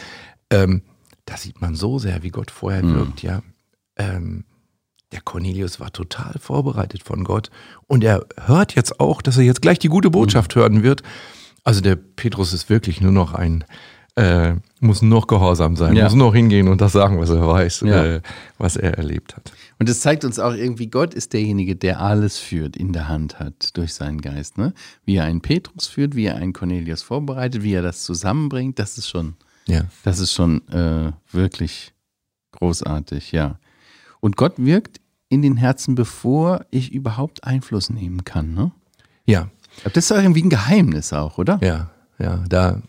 Ähm, 0.51 0.83
da 1.25 1.37
sieht 1.37 1.61
man 1.61 1.75
so 1.75 1.99
sehr, 1.99 2.23
wie 2.23 2.31
Gott 2.31 2.51
vorher 2.53 2.85
wirkt, 2.85 3.23
ja. 3.23 3.43
Ähm, 3.97 4.45
der 5.13 5.21
Cornelius 5.23 5.81
war 5.81 5.93
total 5.93 6.35
vorbereitet 6.41 7.03
von 7.03 7.25
Gott 7.25 7.51
und 7.87 8.05
er 8.05 8.27
hört 8.45 8.75
jetzt 8.75 9.01
auch, 9.01 9.23
dass 9.23 9.37
er 9.39 9.45
jetzt 9.45 9.63
gleich 9.63 9.79
die 9.79 9.89
gute 9.89 10.11
Botschaft 10.11 10.55
hören 10.55 10.83
wird. 10.83 11.03
Also 11.65 11.81
der 11.81 11.97
Petrus 11.97 12.53
ist 12.53 12.69
wirklich 12.69 13.01
nur 13.01 13.13
noch 13.13 13.33
ein, 13.35 13.65
äh, 14.17 14.55
muss 14.81 15.03
noch 15.03 15.27
gehorsam 15.27 15.77
sein, 15.77 15.97
Ja. 15.97 16.05
muss 16.05 16.15
noch 16.15 16.35
hingehen 16.35 16.69
und 16.69 16.81
das 16.81 16.93
sagen, 16.93 17.19
was 17.21 17.31
er 17.31 17.47
weiß, 17.47 17.81
Ja. 17.87 18.05
äh, 18.05 18.21
was 18.59 18.77
er 18.77 18.99
erlebt 18.99 19.37
hat. 19.37 19.53
Und 19.79 19.89
es 19.91 20.01
zeigt 20.01 20.25
uns 20.25 20.39
auch 20.39 20.55
irgendwie, 20.55 20.87
Gott 20.89 21.13
ist 21.13 21.33
derjenige, 21.35 21.77
der 21.77 22.01
alles 22.01 22.39
führt, 22.39 22.77
in 22.77 22.93
der 22.95 23.09
Hand 23.09 23.39
hat 23.39 23.77
durch 23.77 23.93
seinen 23.93 24.21
Geist. 24.23 24.57
Ne? 24.57 24.73
Wie 25.05 25.17
er 25.17 25.25
einen 25.25 25.43
Petrus 25.43 25.87
führt, 25.87 26.15
wie 26.17 26.25
er 26.25 26.37
einen 26.37 26.53
Cornelius 26.55 27.03
vorbereitet, 27.03 27.63
wie 27.63 27.75
er 27.75 27.83
das 27.83 28.03
zusammenbringt, 28.05 28.79
das 28.79 28.97
ist 28.97 29.09
schon, 29.09 29.37
Ja. 29.67 29.83
das 30.03 30.19
ist 30.19 30.33
schon 30.33 30.67
äh, 30.69 31.13
wirklich 31.31 31.93
großartig, 32.53 33.33
ja. 33.33 33.59
Und 34.21 34.37
Gott 34.37 34.55
wirkt 34.57 35.01
in 35.29 35.43
den 35.43 35.57
Herzen, 35.57 35.95
bevor 35.95 36.65
ich 36.71 36.93
überhaupt 36.93 37.45
Einfluss 37.45 37.91
nehmen 37.91 38.25
kann. 38.25 38.55
Ne? 38.55 38.73
Ja, 39.27 39.51
Aber 39.83 39.91
Das 39.91 40.05
ist 40.05 40.11
doch 40.11 40.17
irgendwie 40.17 40.43
ein 40.43 40.51
Geheimnis 40.51 41.13
auch, 41.13 41.37
oder? 41.39 41.59
Ja, 41.63 41.91
ja, 42.19 42.43
da 42.49 42.81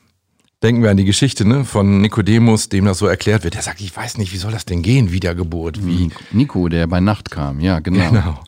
denken 0.64 0.84
wir 0.84 0.90
an 0.90 0.98
die 0.98 1.06
Geschichte 1.06 1.46
ne, 1.46 1.66
von 1.66 2.02
Nikodemus, 2.02 2.70
dem 2.70 2.86
das 2.86 2.98
so 2.98 3.08
erklärt 3.08 3.44
wird. 3.44 3.54
Der 3.54 3.62
sagt, 3.62 3.82
ich 3.82 3.96
weiß 3.96 4.18
nicht, 4.18 4.34
wie 4.34 4.38
soll 4.38 4.52
das 4.52 4.66
denn 4.66 4.82
gehen, 4.82 5.12
Wiedergeburt? 5.12 5.86
Wie? 5.86 6.10
Nico, 6.32 6.68
der 6.70 6.88
bei 6.88 7.00
Nacht 7.00 7.32
kam, 7.32 7.60
ja, 7.60 7.80
genau. 7.80 8.10
Genau. 8.10 8.44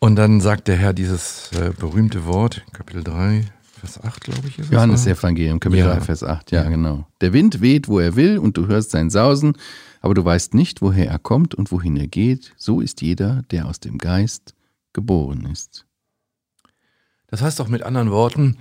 Und 0.00 0.16
dann 0.16 0.40
sagt 0.40 0.68
der 0.68 0.76
Herr 0.76 0.92
dieses 0.92 1.50
äh, 1.52 1.70
berühmte 1.78 2.26
Wort, 2.26 2.62
Kapitel 2.72 3.02
3, 3.02 3.46
Vers 3.80 4.02
8, 4.02 4.20
glaube 4.20 4.48
ich. 4.48 4.58
Ist 4.58 4.66
es, 4.66 4.70
Johannes 4.72 5.06
ne? 5.06 5.12
Evangelium, 5.12 5.60
Kapitel 5.60 5.86
Ja. 5.86 5.94
3, 5.94 6.00
Vers 6.02 6.22
8, 6.22 6.50
ja, 6.50 6.68
genau. 6.68 7.06
Der 7.20 7.32
Wind 7.32 7.60
weht, 7.60 7.88
wo 7.88 7.98
er 7.98 8.16
will, 8.16 8.38
und 8.38 8.56
du 8.56 8.66
hörst 8.66 8.90
sein 8.90 9.10
Sausen, 9.10 9.56
aber 10.00 10.14
du 10.14 10.24
weißt 10.24 10.52
nicht, 10.54 10.82
woher 10.82 11.08
er 11.08 11.18
kommt 11.18 11.54
und 11.54 11.72
wohin 11.72 11.96
er 11.96 12.06
geht. 12.06 12.52
So 12.56 12.80
ist 12.80 13.00
jeder, 13.00 13.42
der 13.50 13.66
aus 13.66 13.80
dem 13.80 13.98
Geist 13.98 14.54
geboren 14.92 15.48
ist. 15.50 15.86
Das 17.28 17.40
heißt 17.40 17.58
doch 17.58 17.68
mit 17.68 17.82
anderen 17.82 18.10
Worten, 18.10 18.58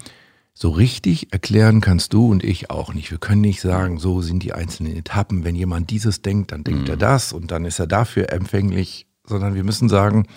so 0.53 0.69
richtig 0.69 1.33
erklären 1.33 1.81
kannst 1.81 2.13
du 2.13 2.27
und 2.27 2.43
ich 2.43 2.69
auch 2.69 2.93
nicht. 2.93 3.09
Wir 3.09 3.17
können 3.17 3.41
nicht 3.41 3.59
sagen, 3.59 3.97
so 3.97 4.21
sind 4.21 4.43
die 4.43 4.53
einzelnen 4.53 4.95
Etappen. 4.95 5.43
Wenn 5.43 5.55
jemand 5.55 5.89
dieses 5.89 6.21
denkt, 6.21 6.51
dann 6.51 6.63
denkt 6.63 6.87
er 6.89 6.97
das 6.97 7.33
und 7.33 7.51
dann 7.51 7.65
ist 7.65 7.79
er 7.79 7.87
dafür 7.87 8.31
empfänglich, 8.31 9.07
sondern 9.25 9.55
wir 9.55 9.63
müssen 9.63 9.89
sagen, 9.89 10.27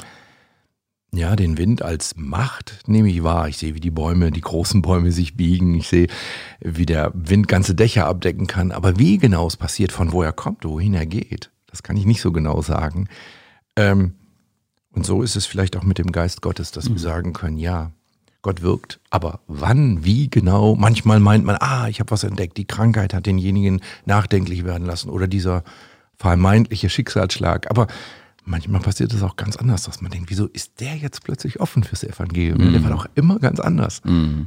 ja, 1.12 1.36
den 1.36 1.58
Wind 1.58 1.82
als 1.82 2.14
Macht 2.16 2.80
nehme 2.86 3.08
ich 3.08 3.22
wahr. 3.22 3.48
Ich 3.48 3.58
sehe, 3.58 3.74
wie 3.74 3.80
die 3.80 3.90
Bäume, 3.90 4.30
die 4.30 4.40
großen 4.40 4.82
Bäume 4.82 5.12
sich 5.12 5.36
biegen. 5.36 5.74
Ich 5.74 5.88
sehe, 5.88 6.08
wie 6.60 6.86
der 6.86 7.12
Wind 7.14 7.48
ganze 7.48 7.74
Dächer 7.74 8.06
abdecken 8.06 8.46
kann. 8.46 8.72
Aber 8.72 8.98
wie 8.98 9.18
genau 9.18 9.46
es 9.46 9.56
passiert, 9.56 9.92
von 9.92 10.12
wo 10.12 10.22
er 10.22 10.32
kommt, 10.32 10.64
wohin 10.64 10.94
er 10.94 11.06
geht, 11.06 11.50
das 11.66 11.82
kann 11.82 11.96
ich 11.96 12.06
nicht 12.06 12.20
so 12.20 12.32
genau 12.32 12.60
sagen. 12.62 13.08
Ähm, 13.76 14.14
und 14.90 15.04
so 15.06 15.22
ist 15.22 15.36
es 15.36 15.46
vielleicht 15.46 15.76
auch 15.76 15.84
mit 15.84 15.98
dem 15.98 16.10
Geist 16.10 16.42
Gottes, 16.42 16.70
dass 16.70 16.88
wir 16.88 16.98
sagen 16.98 17.32
können, 17.32 17.58
ja, 17.58 17.92
Gott 18.46 18.62
wirkt, 18.62 19.00
aber 19.10 19.40
wann, 19.48 20.04
wie 20.04 20.30
genau? 20.30 20.76
Manchmal 20.76 21.18
meint 21.18 21.44
man, 21.44 21.56
ah, 21.58 21.88
ich 21.88 21.98
habe 21.98 22.12
was 22.12 22.22
entdeckt, 22.22 22.56
die 22.58 22.64
Krankheit 22.64 23.12
hat 23.12 23.26
denjenigen 23.26 23.80
nachdenklich 24.04 24.64
werden 24.64 24.86
lassen 24.86 25.10
oder 25.10 25.26
dieser 25.26 25.64
vermeintliche 26.16 26.88
Schicksalsschlag. 26.88 27.68
Aber 27.68 27.88
manchmal 28.44 28.80
passiert 28.80 29.12
es 29.12 29.24
auch 29.24 29.34
ganz 29.34 29.56
anders, 29.56 29.82
dass 29.82 30.00
man 30.00 30.12
denkt, 30.12 30.30
wieso 30.30 30.46
ist 30.46 30.78
der 30.78 30.94
jetzt 30.94 31.24
plötzlich 31.24 31.58
offen 31.58 31.82
fürs 31.82 32.04
Evangelium? 32.04 32.72
Der 32.72 32.84
war 32.84 32.90
doch 32.92 33.06
immer 33.16 33.40
ganz 33.40 33.58
anders. 33.58 34.00
Mhm. 34.04 34.46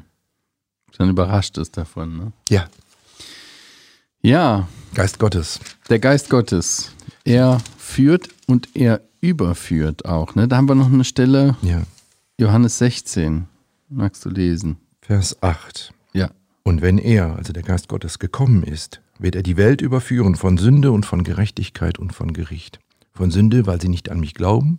Dann 0.98 1.10
überrascht 1.10 1.58
es 1.58 1.70
davon, 1.70 2.16
ne? 2.18 2.32
Ja, 2.50 2.68
Ja, 4.22 4.68
Geist 4.94 5.20
Gottes. 5.20 5.60
der 5.90 6.00
Geist 6.00 6.30
Gottes, 6.30 6.92
er 7.26 7.58
führt 7.78 8.30
und 8.48 8.70
er 8.76 9.02
überführt 9.20 10.06
auch, 10.06 10.36
ne? 10.36 10.48
Da 10.48 10.56
haben 10.56 10.70
wir 10.70 10.76
noch 10.76 10.88
eine 10.92 11.04
Stelle, 11.04 11.58
Ja. 11.62 11.82
Johannes 12.40 12.78
16. 12.78 13.48
Magst 13.92 14.24
du 14.24 14.30
lesen? 14.30 14.78
Vers 15.02 15.42
8. 15.42 15.94
Ja. 16.14 16.30
Und 16.62 16.84
wenn 16.84 17.00
er, 17.00 17.36
also 17.36 17.54
der 17.54 17.64
Geist 17.64 17.88
Gottes, 17.88 18.20
gekommen 18.20 18.62
ist, 18.62 19.02
wird 19.18 19.36
er 19.36 19.42
die 19.42 19.58
Welt 19.58 19.82
überführen 19.82 20.36
von 20.36 20.58
Sünde 20.58 20.92
und 20.92 21.08
von 21.08 21.24
Gerechtigkeit 21.24 21.98
und 21.98 22.14
von 22.14 22.32
Gericht. 22.32 22.80
Von 23.12 23.32
Sünde, 23.32 23.66
weil 23.66 23.82
sie 23.82 23.90
nicht 23.90 24.12
an 24.12 24.20
mich 24.20 24.36
glauben, 24.36 24.78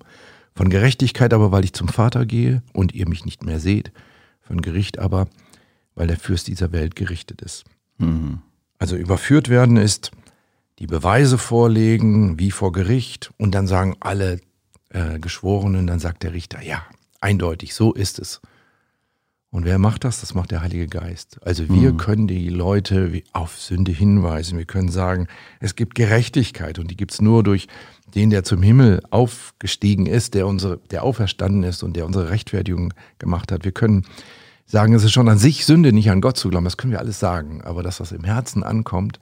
von 0.55 0.70
Gerechtigkeit 0.70 1.35
aber, 1.35 1.51
weil 1.51 1.64
ich 1.64 1.73
zum 1.73 1.88
Vater 1.88 2.25
gehe 2.25 2.62
und 2.73 2.94
ihr 2.94 3.09
mich 3.09 3.25
nicht 3.25 3.44
mehr 3.44 3.59
seht, 3.59 3.90
von 4.40 4.62
Gericht 4.62 5.01
aber, 5.01 5.27
weil 5.96 6.07
der 6.07 6.16
Fürst 6.18 6.46
dieser 6.46 6.70
Welt 6.70 6.94
gerichtet 6.94 7.42
ist. 7.42 7.64
Mhm. 7.99 8.42
Also 8.79 8.94
überführt 8.94 9.49
werden 9.49 9.77
ist 9.77 10.12
die 10.79 10.87
Beweise 10.87 11.37
vorlegen, 11.37 12.38
wie 12.38 12.53
vor 12.53 12.70
Gericht, 12.70 13.33
und 13.38 13.57
dann 13.57 13.66
sagen 13.66 13.96
alle 13.99 14.40
äh, 14.90 15.18
Geschworenen, 15.18 15.88
dann 15.88 15.99
sagt 15.99 16.23
der 16.23 16.33
Richter, 16.33 16.62
ja, 16.62 16.85
eindeutig, 17.20 17.75
so 17.75 17.92
ist 17.92 18.20
es. 18.20 18.40
Und 19.53 19.65
wer 19.65 19.79
macht 19.81 20.05
das? 20.05 20.21
Das 20.21 20.33
macht 20.35 20.53
der 20.53 20.61
Heilige 20.63 20.87
Geist. 20.87 21.39
Also 21.43 21.69
wir 21.69 21.93
Mhm. 21.93 21.97
können 21.97 22.27
die 22.29 22.49
Leute 22.49 23.23
auf 23.33 23.59
Sünde 23.59 23.91
hinweisen. 23.91 24.59
Wir 24.59 24.65
können 24.65 24.91
sagen, 24.91 25.27
es 25.59 25.75
gibt 25.75 25.97
Gerechtigkeit 25.97 26.79
und 26.79 26.89
die 26.91 26.97
gibt 26.97 27.13
es 27.13 27.21
nur 27.21 27.43
durch 27.43 27.67
den, 28.15 28.31
der 28.31 28.45
zum 28.45 28.63
Himmel 28.63 29.03
aufgestiegen 29.11 30.07
ist, 30.07 30.35
der 30.35 30.47
unsere, 30.47 30.79
der 30.93 31.03
auferstanden 31.03 31.65
ist 31.65 31.83
und 31.83 31.97
der 31.97 32.07
unsere 32.07 32.31
Rechtfertigung 32.31 32.95
gemacht 33.19 33.51
hat. 33.51 33.65
Wir 33.65 33.73
können 33.73 34.05
sagen, 34.67 34.95
es 34.95 35.03
ist 35.03 35.11
schon 35.13 35.29
an 35.29 35.39
sich 35.39 35.67
Sünde, 35.67 35.93
nicht 35.93 36.11
an 36.13 36.21
Gott 36.21 36.37
zu 36.37 36.49
glauben. 36.49 36.65
Das 36.65 36.77
können 36.77 36.93
wir 36.93 37.01
alles 37.01 37.19
sagen. 37.19 37.61
Aber 37.63 37.83
dass 37.83 37.99
das 37.99 38.13
im 38.13 38.23
Herzen 38.23 38.63
ankommt, 38.63 39.19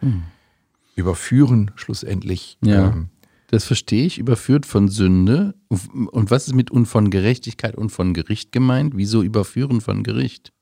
überführen 0.94 1.70
schlussendlich. 1.76 2.58
Ja. 2.62 2.88
ähm, 2.88 3.08
Das 3.48 3.64
verstehe 3.64 4.04
ich, 4.04 4.18
überführt 4.18 4.66
von 4.66 4.88
Sünde. 4.88 5.54
Und 5.68 6.30
was 6.30 6.46
ist 6.46 6.54
mit 6.54 6.70
und 6.70 6.86
von 6.86 7.10
Gerechtigkeit 7.10 7.76
und 7.76 7.90
von 7.90 8.14
Gericht 8.14 8.52
gemeint? 8.52 8.92
Wieso 8.96 9.22
überführen 9.22 9.80
von 9.80 10.02
Gericht? 10.02 10.52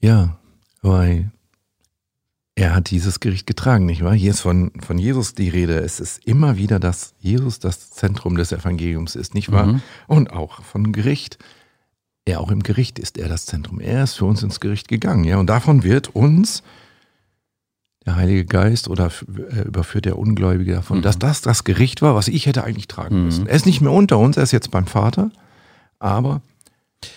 Ja, 0.00 0.38
weil 0.80 1.32
er 2.54 2.74
hat 2.74 2.90
dieses 2.90 3.18
Gericht 3.20 3.46
getragen, 3.46 3.86
nicht 3.86 4.02
wahr? 4.02 4.14
Hier 4.14 4.30
ist 4.30 4.40
von, 4.40 4.70
von 4.80 4.96
Jesus 4.98 5.34
die 5.34 5.48
Rede. 5.48 5.78
Es 5.78 5.98
ist 5.98 6.24
immer 6.24 6.56
wieder, 6.56 6.78
dass 6.78 7.14
Jesus 7.18 7.58
das 7.58 7.90
Zentrum 7.90 8.36
des 8.36 8.52
Evangeliums 8.52 9.16
ist, 9.16 9.34
nicht 9.34 9.50
wahr? 9.50 9.66
Mhm. 9.66 9.82
Und 10.06 10.32
auch 10.32 10.62
von 10.62 10.92
Gericht. 10.92 11.38
Er 12.24 12.40
auch 12.40 12.50
im 12.50 12.62
Gericht 12.62 12.98
ist 12.98 13.16
er 13.16 13.28
das 13.28 13.46
Zentrum. 13.46 13.80
Er 13.80 14.04
ist 14.04 14.14
für 14.14 14.24
uns 14.24 14.42
ins 14.42 14.60
Gericht 14.60 14.86
gegangen, 14.86 15.24
ja. 15.24 15.38
Und 15.38 15.46
davon 15.46 15.82
wird 15.82 16.14
uns 16.14 16.62
der 18.08 18.16
Heilige 18.16 18.44
Geist 18.46 18.88
oder 18.88 19.10
äh, 19.50 19.62
überführt 19.62 20.04
der 20.06 20.18
Ungläubige 20.18 20.72
davon, 20.72 20.98
Mhm. 20.98 21.02
dass 21.02 21.18
das 21.18 21.40
das 21.42 21.64
Gericht 21.64 22.00
war, 22.02 22.14
was 22.14 22.28
ich 22.28 22.46
hätte 22.46 22.64
eigentlich 22.64 22.88
tragen 22.88 23.18
Mhm. 23.18 23.24
müssen. 23.26 23.46
Er 23.46 23.54
ist 23.56 23.66
nicht 23.66 23.80
mehr 23.80 23.92
unter 23.92 24.18
uns, 24.18 24.36
er 24.36 24.42
ist 24.44 24.52
jetzt 24.52 24.70
beim 24.70 24.86
Vater, 24.86 25.30
aber 25.98 26.40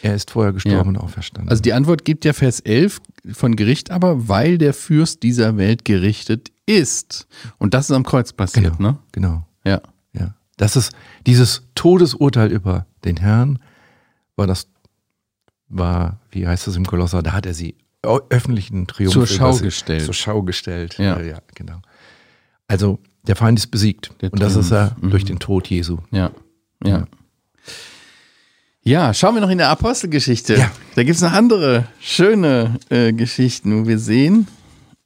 er 0.01 0.13
ist 0.15 0.32
vorher 0.32 0.54
gestorben 0.54 0.89
und 0.89 0.97
auferstanden. 0.97 1.49
Also 1.49 1.62
die 1.63 1.73
Antwort 1.73 2.06
gibt 2.06 2.25
ja 2.25 2.34
Vers 2.34 2.60
11 2.60 2.99
von 3.32 3.56
Gericht 3.56 3.89
aber, 3.89 4.27
weil 4.27 4.58
der 4.58 4.73
Fürst 4.73 5.23
dieser 5.23 5.58
Welt 5.58 5.86
gerichtet 5.86 6.51
ist. 6.65 7.27
Und 7.58 7.73
das 7.73 7.89
ist 7.89 7.95
am 7.95 8.04
Kreuz 8.04 8.34
passiert, 8.34 8.77
Genau. 8.77 8.91
ne? 8.91 8.97
genau. 9.12 9.47
Ja. 9.63 9.82
Ja, 10.13 10.36
das 10.58 10.75
ist 10.75 10.91
dieses 11.25 11.63
Todesurteil 11.73 12.51
über 12.51 12.86
den 13.06 13.17
Herrn, 13.17 13.60
war 14.36 14.45
das, 14.45 14.67
war, 15.69 16.19
wie 16.32 16.45
heißt 16.45 16.67
es 16.67 16.75
im 16.75 16.86
Kolosser, 16.86 17.23
da 17.23 17.32
hat 17.34 17.45
er 17.45 17.54
sie 17.54 17.75
öffentlichen 18.03 18.87
Triumph 18.87 19.13
Zur 19.13 19.27
Schau 19.27 19.51
sie- 19.53 19.63
gestellt. 19.65 20.05
Zur 20.05 20.13
Schau 20.13 20.41
gestellt. 20.43 20.97
Ja. 20.97 21.19
ja, 21.21 21.39
genau. 21.55 21.81
Also 22.67 22.99
der 23.27 23.35
Feind 23.35 23.59
ist 23.59 23.67
besiegt. 23.67 24.11
Der 24.21 24.31
Und 24.33 24.41
das 24.41 24.55
ist 24.55 24.71
er 24.71 24.89
Triumph. 24.89 25.03
Mhm. 25.03 25.09
durch 25.11 25.25
den 25.25 25.39
Tod 25.39 25.67
Jesu. 25.67 25.97
Ja. 26.11 26.31
Ja. 26.83 27.05
Ja, 28.83 29.13
schauen 29.13 29.35
wir 29.35 29.41
noch 29.41 29.49
in 29.51 29.59
der 29.59 29.69
Apostelgeschichte. 29.69 30.55
Ja. 30.57 30.71
Da 30.95 31.03
gibt 31.03 31.15
es 31.15 31.21
noch 31.21 31.33
andere 31.33 31.85
schöne 31.99 32.79
äh, 32.89 33.13
Geschichten, 33.13 33.83
wo 33.83 33.87
wir 33.87 33.99
sehen, 33.99 34.47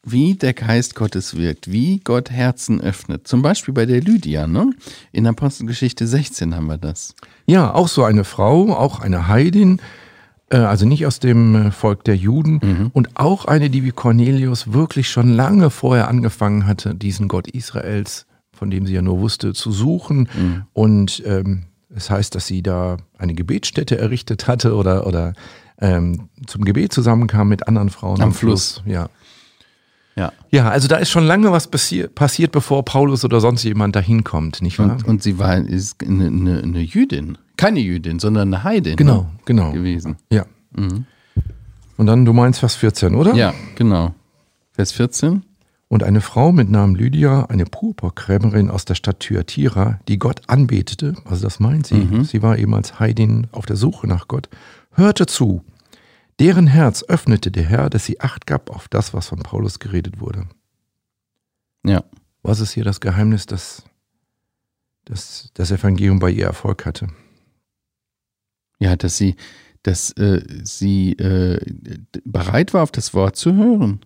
wie 0.04 0.36
der 0.36 0.54
Geist 0.54 0.96
Gottes 0.96 1.36
wirkt, 1.36 1.70
wie 1.70 2.00
Gott 2.00 2.30
Herzen 2.32 2.80
öffnet. 2.80 3.28
Zum 3.28 3.42
Beispiel 3.42 3.74
bei 3.74 3.86
der 3.86 4.00
Lydia, 4.02 4.48
ne? 4.48 4.72
In 5.12 5.28
Apostelgeschichte 5.28 6.08
16 6.08 6.56
haben 6.56 6.68
wir 6.68 6.78
das. 6.78 7.16
Ja, 7.48 7.74
auch 7.74 7.90
so 7.90 8.04
eine 8.06 8.24
Frau, 8.24 8.72
auch 8.74 9.00
eine 9.02 9.28
Heidin, 9.28 9.82
also 10.50 10.86
nicht 10.86 11.06
aus 11.06 11.20
dem 11.20 11.56
äh, 11.56 11.72
Volk 11.72 12.04
der 12.04 12.16
Juden 12.16 12.60
Mhm. 12.62 12.92
und 12.94 13.10
auch 13.20 13.46
eine, 13.46 13.70
die 13.70 13.84
wie 13.84 13.92
Cornelius 13.92 14.74
wirklich 14.74 15.10
schon 15.10 15.30
lange 15.30 15.70
vorher 15.70 16.08
angefangen 16.08 16.68
hatte, 16.68 16.94
diesen 16.96 17.28
Gott 17.28 17.48
Israels, 17.48 18.26
von 18.54 18.70
dem 18.70 18.86
sie 18.86 18.94
ja 18.94 19.02
nur 19.02 19.20
wusste, 19.20 19.54
zu 19.54 19.72
suchen. 19.72 20.30
Mhm. 20.38 20.64
Und 20.74 21.24
ähm, 21.26 21.64
es 21.94 22.10
heißt, 22.10 22.36
dass 22.36 22.46
sie 22.48 22.62
da 22.62 22.98
eine 23.18 23.34
Gebetsstätte 23.34 23.98
errichtet 23.98 24.48
hatte 24.48 24.76
oder, 24.76 25.08
oder 25.08 25.34
ähm, 25.80 26.30
zum 26.46 26.64
Gebet 26.64 26.94
zusammenkam 26.94 27.50
mit 27.50 27.68
anderen 27.68 27.90
Frauen 27.90 28.22
Am 28.22 28.34
Fluss. 28.34 28.82
Ja. 28.86 29.10
Ja. 30.18 30.32
ja, 30.50 30.70
also 30.70 30.88
da 30.88 30.96
ist 30.96 31.10
schon 31.10 31.26
lange 31.26 31.52
was 31.52 31.68
passi 31.68 32.08
passiert, 32.08 32.54
bevor 32.54 32.86
Paulus 32.86 33.26
oder 33.26 33.42
sonst 33.42 33.64
jemand 33.64 33.98
dahin 33.98 34.24
kommt, 34.24 34.62
nicht 34.62 34.80
wahr? 34.80 34.92
Und, 34.92 35.06
und 35.06 35.24
sie 35.24 35.40
war 35.40 35.58
ist 35.58 36.02
eine, 36.02 36.28
eine, 36.28 36.64
eine 36.64 36.80
Jüdin. 36.80 37.38
Keine 37.58 37.82
Jüdin, 37.82 38.20
sondern 38.20 38.54
eine 38.54 38.64
Heidin 38.64 38.96
genau, 38.96 39.24
ne? 39.24 39.30
genau. 39.44 39.72
gewesen. 39.74 40.16
Ja. 40.32 40.46
Und 41.98 42.06
dann, 42.06 42.26
du 42.26 42.34
meinst 42.34 42.60
Vers 42.60 42.76
14, 42.76 43.16
oder? 43.16 43.34
Ja, 43.34 43.54
genau. 43.76 44.14
Vers 44.72 44.94
14. 44.94 45.44
Und 45.88 46.04
eine 46.04 46.22
Frau 46.22 46.52
mit 46.52 46.70
Namen 46.70 46.96
Lydia, 46.96 47.46
eine 47.46 47.66
Purpurkrämerin 47.66 48.70
aus 48.70 48.86
der 48.86 48.96
Stadt 48.96 49.20
Thyatira, 49.20 50.00
die 50.08 50.18
Gott 50.18 50.42
anbetete, 50.48 51.16
also 51.26 51.44
das 51.44 51.60
meint 51.60 51.88
sie, 51.88 52.24
sie 52.24 52.42
war 52.42 52.58
eben 52.58 52.74
als 52.74 53.00
Heidin 53.00 53.48
auf 53.52 53.66
der 53.66 53.76
Suche 53.76 54.08
nach 54.08 54.28
Gott, 54.28 54.50
hörte 54.92 55.26
zu. 55.26 55.64
Deren 56.40 56.68
Herz 56.68 57.04
öffnete 57.04 57.52
der 57.52 57.64
Herr, 57.64 57.90
dass 57.90 58.06
sie 58.06 58.20
Acht 58.20 58.46
gab 58.46 58.70
auf 58.70 58.88
das, 58.88 59.14
was 59.14 59.28
von 59.28 59.40
Paulus 59.40 59.80
geredet 59.80 60.20
wurde. 60.20 60.48
Ja. 61.86 62.04
Was 62.42 62.60
ist 62.60 62.74
hier 62.74 62.84
das 62.84 63.00
Geheimnis, 63.00 63.46
dass, 63.46 63.84
dass 65.06 65.50
das 65.56 65.72
Evangelium 65.72 66.20
bei 66.20 66.30
ihr 66.30 66.46
Erfolg 66.46 66.86
hatte? 66.86 67.08
Ja, 68.78 68.96
dass 68.96 69.18
sie, 69.18 69.36
dass 69.82 70.12
äh, 70.12 70.44
sie 70.64 71.14
äh, 71.14 71.60
bereit 72.24 72.74
war, 72.74 72.84
auf 72.84 72.92
das 72.92 73.14
Wort 73.14 73.36
zu 73.36 73.56
hören. 73.56 74.02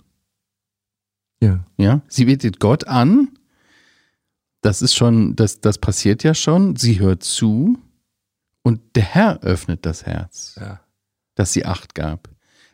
Ja. 1.41 1.65
Ja, 1.77 2.01
sie 2.07 2.25
betet 2.25 2.59
Gott 2.59 2.87
an. 2.87 3.29
Das 4.61 4.81
ist 4.81 4.93
schon, 4.93 5.35
das, 5.35 5.61
das 5.61 5.77
passiert 5.77 6.23
ja 6.23 6.33
schon. 6.33 6.75
Sie 6.75 6.99
hört 6.99 7.23
zu 7.23 7.77
und 8.61 8.95
der 8.95 9.03
Herr 9.03 9.41
öffnet 9.41 9.85
das 9.85 10.05
Herz, 10.05 10.57
ja. 10.59 10.81
Dass 11.39 11.53
sie 11.53 11.65
Acht 11.65 11.95
gab. 11.95 12.29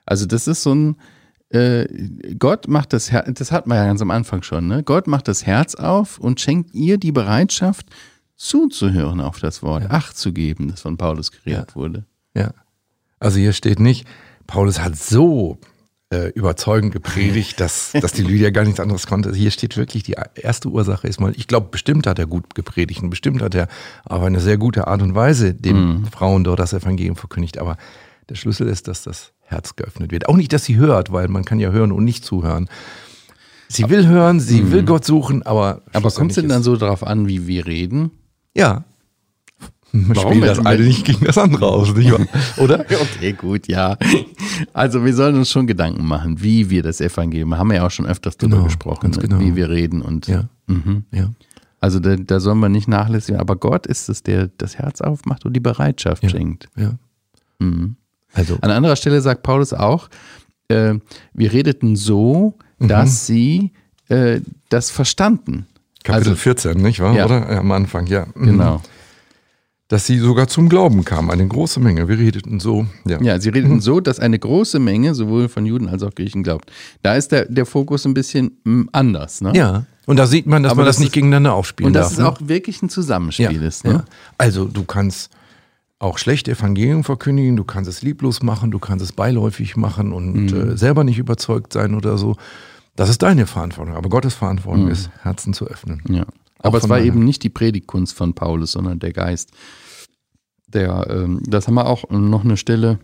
Also 0.06 0.26
das 0.26 0.48
ist 0.48 0.64
so 0.64 0.74
ein, 0.74 0.98
äh, 1.50 1.86
Gott 2.40 2.68
macht 2.68 2.94
das 2.94 3.12
Herz, 3.12 3.30
das 3.38 3.52
hat 3.52 3.68
man 3.68 3.78
ja 3.78 3.86
ganz 3.86 4.02
am 4.02 4.12
Anfang 4.12 4.42
schon, 4.44 4.68
ne? 4.68 4.84
Gott 4.84 5.08
macht 5.08 5.28
das 5.28 5.46
Herz 5.46 5.76
auf 5.76 6.18
und 6.20 6.42
schenkt 6.42 6.74
ihr 6.74 6.98
die 6.98 7.12
Bereitschaft, 7.12 7.88
zuzuhören 8.36 9.22
auf 9.22 9.40
das 9.40 9.64
Wort, 9.64 9.84
Ja. 9.84 9.90
Acht 9.92 10.18
zu 10.18 10.34
geben, 10.34 10.70
das 10.70 10.82
von 10.82 10.98
Paulus 10.98 11.32
geredet 11.32 11.70
Ja. 11.70 11.76
wurde. 11.76 12.06
Ja. 12.36 12.52
Also 13.20 13.40
hier 13.40 13.54
steht 13.54 13.80
nicht, 13.80 14.06
Paulus 14.48 14.80
hat 14.80 14.96
so 14.98 15.58
äh, 16.12 16.30
überzeugend 16.34 16.92
gepredigt, 16.94 17.60
dass, 17.60 17.94
dass 17.94 18.12
die 18.14 18.22
Lydia 18.22 18.50
gar 18.52 18.64
nichts 18.64 18.80
anderes 18.80 19.08
konnte. 19.08 19.34
Hier 19.34 19.50
steht 19.52 19.76
wirklich, 19.78 20.04
die 20.04 20.16
erste 20.36 20.70
Ursache 20.70 21.08
ist 21.08 21.20
mal, 21.20 21.34
ich 21.36 21.48
glaube, 21.48 21.68
bestimmt 21.72 22.06
hat 22.08 22.20
er 22.20 22.28
gut 22.28 22.54
gepredigt 22.54 23.02
und 23.02 23.10
bestimmt 23.10 23.42
hat 23.42 23.56
er 23.56 23.68
auf 24.04 24.22
eine 24.22 24.40
sehr 24.40 24.58
gute 24.58 24.86
Art 24.88 25.02
und 25.02 25.16
Weise 25.16 25.54
den 25.56 25.76
Mhm. 26.02 26.06
Frauen 26.08 26.44
dort 26.44 26.60
das 26.60 26.74
Evangelium 26.74 27.16
verkündigt. 27.16 27.58
Aber 27.58 27.78
der 28.30 28.36
Schlüssel 28.36 28.68
ist, 28.68 28.88
dass 28.88 29.04
das 29.04 29.34
Herz 29.42 29.76
geöffnet 29.76 30.12
wird. 30.12 30.28
Auch 30.28 30.36
nicht, 30.38 30.52
dass 30.54 30.66
sie 30.66 30.76
hört, 30.78 31.12
weil 31.12 31.28
man 31.28 31.46
kann 31.46 31.60
ja 31.60 31.70
hören 31.72 31.92
und 31.92 32.04
nicht 32.04 32.26
zuhören. 32.26 32.68
Sie 33.68 33.90
will 33.90 34.08
hören, 34.08 34.40
sie 34.40 34.72
will 34.72 34.84
Gott 34.84 35.06
suchen, 35.06 35.44
aber. 35.44 35.76
Mhm. 35.76 35.82
Aber 35.94 36.12
kommt 36.12 36.32
es 36.32 36.36
denn 36.36 36.50
dann 36.50 36.64
so 36.64 36.76
darauf 36.78 37.06
an, 37.06 37.28
wie 37.28 37.48
wir 37.48 37.66
reden? 37.66 38.12
Ja. 38.56 38.84
Man 39.92 40.16
Warum 40.18 40.34
spielt 40.34 40.48
das 40.50 40.66
eine 40.66 40.84
nicht 40.84 41.06
gegen 41.06 41.24
das 41.26 41.38
andere 41.38 41.68
aus, 41.68 41.94
nicht 41.96 42.12
wahr? 42.12 42.26
Oder? 42.58 42.82
Okay, 42.82 43.32
gut, 43.32 43.68
ja. 43.70 43.98
Also 44.74 45.06
wir 45.06 45.14
sollen 45.14 45.36
uns 45.38 45.50
schon 45.50 45.68
Gedanken 45.68 46.06
machen, 46.06 46.44
wie 46.44 46.70
wir 46.70 46.84
das 46.84 47.00
Evangelium, 47.00 47.58
haben 47.58 47.70
wir 47.70 47.78
ja 47.78 47.86
auch 47.88 47.92
schon 47.92 48.06
öfters 48.06 48.36
drüber 48.38 48.56
Genau, 48.58 48.66
gesprochen, 48.66 49.12
genau. 49.12 49.40
wie 49.40 49.56
wir 49.56 49.70
reden 49.70 50.02
und 50.02 50.28
Ja. 50.28 50.50
Mhm. 50.68 51.06
Ja. 51.12 51.30
also 51.80 52.00
da, 52.00 52.18
da 52.18 52.40
sollen 52.42 52.60
wir 52.60 52.68
nicht 52.68 52.90
nachlässigen, 52.90 53.40
aber 53.40 53.56
Gott 53.56 53.88
ist 53.88 54.10
es, 54.10 54.22
der 54.22 54.50
das 54.58 54.78
Herz 54.78 55.00
aufmacht 55.00 55.46
und 55.46 55.54
die 55.54 55.60
Bereitschaft 55.62 56.24
Ja. 56.24 56.30
schenkt. 56.30 56.68
Ja. 56.76 56.96
Mhm. 57.60 57.96
Also. 58.36 58.58
An 58.62 58.70
anderer 58.70 58.96
Stelle 58.96 59.20
sagt 59.22 59.42
Paulus 59.42 59.74
auch, 59.74 60.10
äh, 60.68 60.94
wir 61.34 61.52
redeten 61.54 61.96
so, 61.96 62.54
Mhm. 62.78 62.88
dass 62.90 63.26
sie 63.26 63.72
äh, 64.10 64.42
das 64.70 64.92
verstanden. 64.92 65.66
Kapitel 66.04 66.30
Also- 66.30 66.36
14, 66.36 66.78
nicht 66.78 67.00
wahr? 67.00 67.16
Ja. 67.16 67.26
Oder? 67.26 67.50
Am 67.50 67.72
Anfang, 67.72 68.06
ja. 68.06 68.28
Mhm. 68.36 68.46
Genau. 68.46 68.82
Dass 69.88 70.08
sie 70.08 70.18
sogar 70.18 70.48
zum 70.48 70.68
Glauben 70.68 71.06
kamen, 71.06 71.30
eine 71.32 71.48
große 71.48 71.80
Menge. 71.80 72.08
Wir 72.08 72.18
redeten 72.18 72.60
so. 72.60 72.88
Ja. 73.08 73.22
Ja, 73.22 73.40
sie 73.40 73.50
Mhm. 73.50 73.56
redeten 73.56 73.82
so, 73.82 74.00
dass 74.00 74.20
eine 74.20 74.38
große 74.40 74.80
Menge 74.80 75.14
sowohl 75.16 75.48
von 75.48 75.66
Juden 75.66 75.88
als 75.90 76.02
auch 76.04 76.14
Griechen 76.14 76.44
glaubt. 76.44 76.72
Da 77.04 77.16
ist 77.16 77.32
der, 77.32 77.46
der 77.46 77.66
Fokus 77.68 78.06
ein 78.06 78.14
bisschen 78.16 78.58
mm, 78.64 78.90
anders. 78.92 79.42
Ne? 79.42 79.54
Ja. 79.56 79.86
Und 80.08 80.18
da 80.18 80.26
sieht 80.28 80.46
man, 80.48 80.64
dass 80.64 80.72
Aber 80.72 80.82
man 80.82 80.86
das, 80.88 80.96
das 80.98 81.00
nicht 81.02 81.08
ist- 81.10 81.14
gegeneinander 81.14 81.54
aufspielen 81.54 81.88
Und 81.88 81.94
das 81.94 82.08
darf. 82.10 82.12
ist 82.14 82.20
ne? 82.20 82.28
auch 82.30 82.38
wirklich 82.48 82.82
ein 82.82 82.90
Zusammenspiel. 82.90 83.52
ja. 83.62 83.68
Ist, 83.68 83.86
ne? 83.86 84.06
Also 84.38 84.66
du 84.66 84.84
kannst 84.84 85.30
auch 86.00 86.18
schlecht 86.18 86.48
Evangelium 86.48 87.04
verkündigen, 87.04 87.56
du 87.56 87.64
kannst 87.64 87.90
es 87.90 88.02
lieblos 88.02 88.44
machen, 88.44 88.70
du 88.72 88.80
kannst 88.80 89.04
es 89.04 89.12
beiläufig 89.14 89.76
machen 89.78 90.12
und 90.12 90.34
Mhm. 90.52 90.72
äh, 90.72 90.78
selber 90.78 91.04
nicht 91.04 91.18
überzeugt 91.18 91.74
sein 91.74 91.96
oder 91.96 92.18
so. 92.18 92.36
Das 92.96 93.10
ist 93.10 93.22
deine 93.24 93.46
Verantwortung. 93.48 93.96
Aber 93.96 94.10
Gottes 94.10 94.34
Verantwortung 94.34 94.86
Mhm. 94.86 94.92
ist, 94.92 95.10
Herzen 95.24 95.54
zu 95.54 95.66
öffnen. 95.68 96.02
Ja. 96.10 96.26
Aber 96.60 96.78
es 96.80 96.90
war 96.90 96.98
daher. 96.98 97.06
eben 97.08 97.24
nicht 97.24 97.44
die 97.44 97.50
Predigtkunst 97.50 98.16
von 98.16 98.34
Paulus, 98.34 98.72
sondern 98.74 99.00
der 99.00 99.14
Geist. 99.14 99.52
Der, 100.68 101.08
ähm, 101.10 101.42
das 101.48 101.68
haben 101.68 101.76
wir 101.76 101.86
auch 101.88 102.10
noch 102.10 102.44
eine 102.44 102.58
Stelle. 102.58 103.00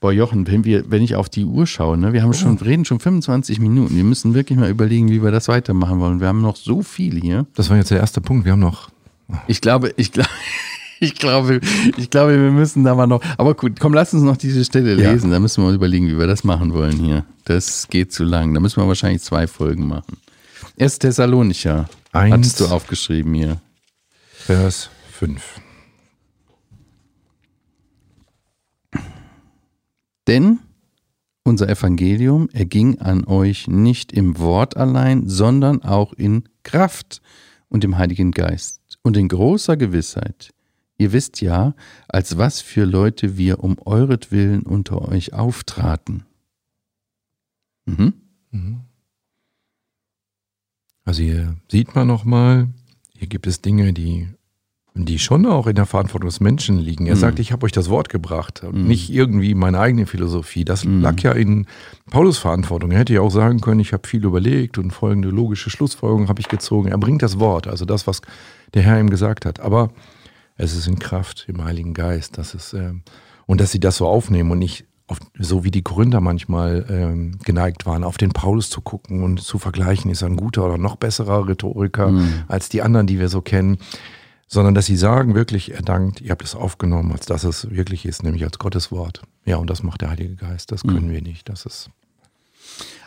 Boah, 0.00 0.12
Jochen, 0.12 0.46
wenn, 0.46 0.64
wir, 0.64 0.90
wenn 0.90 1.02
ich 1.02 1.14
auf 1.16 1.28
die 1.30 1.44
Uhr 1.44 1.66
schaue, 1.66 1.96
ne, 1.96 2.12
wir 2.12 2.22
haben 2.22 2.34
schon, 2.34 2.58
reden 2.58 2.84
schon 2.84 3.00
25 3.00 3.60
Minuten. 3.60 3.96
Wir 3.96 4.04
müssen 4.04 4.34
wirklich 4.34 4.58
mal 4.58 4.68
überlegen, 4.68 5.08
wie 5.08 5.22
wir 5.22 5.30
das 5.30 5.48
weitermachen 5.48 6.00
wollen. 6.00 6.20
Wir 6.20 6.28
haben 6.28 6.42
noch 6.42 6.56
so 6.56 6.82
viel 6.82 7.18
hier. 7.20 7.46
Das 7.54 7.70
war 7.70 7.76
jetzt 7.78 7.90
der 7.90 8.00
erste 8.00 8.20
Punkt. 8.20 8.44
Wir 8.44 8.52
haben 8.52 8.60
noch. 8.60 8.90
Ich 9.46 9.60
glaube, 9.62 9.94
ich 9.96 10.12
glaube, 10.12 10.28
Ich 10.98 11.14
glaube, 11.14 11.60
ich 11.96 12.10
glaube, 12.10 12.32
wir 12.32 12.50
müssen 12.50 12.84
da 12.84 12.94
mal 12.94 13.06
noch. 13.06 13.22
Aber 13.36 13.54
gut, 13.54 13.78
komm, 13.78 13.92
lass 13.92 14.14
uns 14.14 14.22
noch 14.22 14.36
diese 14.36 14.64
Stelle 14.64 14.94
lesen. 14.94 15.28
Ja. 15.30 15.36
Da 15.36 15.40
müssen 15.40 15.62
wir 15.62 15.68
uns 15.68 15.76
überlegen, 15.76 16.08
wie 16.08 16.18
wir 16.18 16.26
das 16.26 16.44
machen 16.44 16.72
wollen 16.72 16.96
hier. 16.96 17.24
Das 17.44 17.88
geht 17.88 18.12
zu 18.12 18.24
lang. 18.24 18.54
Da 18.54 18.60
müssen 18.60 18.80
wir 18.80 18.88
wahrscheinlich 18.88 19.22
zwei 19.22 19.46
Folgen 19.46 19.86
machen. 19.86 20.16
Erst 20.76 21.02
Thessalonicher. 21.02 21.88
Eins, 22.12 22.32
hattest 22.32 22.60
du 22.60 22.66
aufgeschrieben 22.66 23.34
hier. 23.34 23.60
Vers 24.32 24.90
5. 25.12 25.42
Denn 30.26 30.58
unser 31.44 31.68
Evangelium 31.68 32.48
erging 32.52 32.98
an 33.00 33.24
euch 33.24 33.68
nicht 33.68 34.12
im 34.12 34.38
Wort 34.38 34.76
allein, 34.76 35.28
sondern 35.28 35.82
auch 35.82 36.12
in 36.12 36.48
Kraft 36.64 37.22
und 37.68 37.84
im 37.84 37.98
Heiligen 37.98 38.32
Geist 38.32 38.80
und 39.02 39.16
in 39.16 39.28
großer 39.28 39.76
Gewissheit. 39.76 40.52
Ihr 40.98 41.12
wisst 41.12 41.40
ja, 41.40 41.74
als 42.08 42.38
was 42.38 42.60
für 42.60 42.84
Leute 42.84 43.36
wir 43.36 43.62
um 43.62 43.76
euretwillen 43.84 44.62
unter 44.62 45.08
euch 45.08 45.34
auftraten. 45.34 46.24
Mhm. 47.84 48.14
Mhm. 48.50 48.80
Also 51.04 51.22
hier 51.22 51.56
sieht 51.68 51.94
man 51.94 52.08
nochmal, 52.08 52.68
hier 53.16 53.28
gibt 53.28 53.46
es 53.46 53.60
Dinge, 53.60 53.92
die 53.92 54.28
die 55.04 55.18
schon 55.18 55.44
auch 55.44 55.66
in 55.66 55.76
der 55.76 55.84
Verantwortung 55.84 56.28
des 56.28 56.40
Menschen 56.40 56.78
liegen. 56.78 57.06
Er 57.06 57.16
mhm. 57.16 57.20
sagt, 57.20 57.38
ich 57.38 57.52
habe 57.52 57.66
euch 57.66 57.72
das 57.72 57.90
Wort 57.90 58.08
gebracht 58.08 58.62
mhm. 58.62 58.86
nicht 58.86 59.10
irgendwie 59.10 59.54
meine 59.54 59.78
eigene 59.78 60.06
Philosophie. 60.06 60.64
Das 60.64 60.84
mhm. 60.84 61.02
lag 61.02 61.20
ja 61.20 61.32
in 61.32 61.66
Paulus 62.10 62.38
Verantwortung. 62.38 62.92
Er 62.92 63.00
hätte 63.00 63.12
ja 63.12 63.20
auch 63.20 63.30
sagen 63.30 63.60
können, 63.60 63.80
ich 63.80 63.92
habe 63.92 64.08
viel 64.08 64.24
überlegt 64.24 64.78
und 64.78 64.92
folgende 64.92 65.28
logische 65.28 65.70
Schlussfolgerungen 65.70 66.28
habe 66.28 66.40
ich 66.40 66.48
gezogen. 66.48 66.88
Er 66.88 66.98
bringt 66.98 67.22
das 67.22 67.38
Wort, 67.38 67.66
also 67.66 67.84
das, 67.84 68.06
was 68.06 68.22
der 68.74 68.82
Herr 68.82 68.98
ihm 68.98 69.10
gesagt 69.10 69.44
hat. 69.44 69.60
Aber 69.60 69.90
es 70.56 70.74
ist 70.74 70.86
in 70.86 70.98
Kraft 70.98 71.46
im 71.48 71.64
Heiligen 71.64 71.94
Geist. 71.94 72.38
Das 72.38 72.54
ist, 72.54 72.72
äh, 72.72 72.92
und 73.46 73.60
dass 73.60 73.72
sie 73.72 73.80
das 73.80 73.96
so 73.96 74.06
aufnehmen 74.06 74.50
und 74.50 74.58
nicht 74.58 74.86
auf, 75.06 75.18
so 75.38 75.62
wie 75.62 75.70
die 75.70 75.84
Gründer 75.84 76.20
manchmal 76.20 76.84
ähm, 76.88 77.38
geneigt 77.44 77.86
waren, 77.86 78.02
auf 78.02 78.16
den 78.16 78.30
Paulus 78.30 78.70
zu 78.70 78.80
gucken 78.80 79.22
und 79.22 79.40
zu 79.40 79.58
vergleichen, 79.58 80.10
ist 80.10 80.22
er 80.22 80.28
ein 80.28 80.36
guter 80.36 80.64
oder 80.64 80.78
noch 80.78 80.96
besserer 80.96 81.46
Rhetoriker 81.46 82.08
mhm. 82.08 82.44
als 82.48 82.68
die 82.68 82.82
anderen, 82.82 83.06
die 83.06 83.18
wir 83.18 83.28
so 83.28 83.40
kennen 83.40 83.78
sondern 84.48 84.74
dass 84.74 84.86
sie 84.86 84.96
sagen 84.96 85.34
wirklich, 85.34 85.72
er 85.72 85.82
dankt, 85.82 86.20
ihr 86.20 86.30
habt 86.30 86.44
es 86.44 86.54
aufgenommen, 86.54 87.12
als 87.12 87.26
dass 87.26 87.44
es 87.44 87.70
wirklich 87.70 88.06
ist, 88.06 88.22
nämlich 88.22 88.44
als 88.44 88.58
Gottes 88.58 88.92
Wort. 88.92 89.22
Ja, 89.44 89.56
und 89.56 89.68
das 89.68 89.82
macht 89.82 90.02
der 90.02 90.10
Heilige 90.10 90.36
Geist, 90.36 90.70
das 90.72 90.82
können 90.82 91.08
mhm. 91.08 91.12
wir 91.12 91.22
nicht. 91.22 91.48
Das 91.48 91.66
ist 91.66 91.90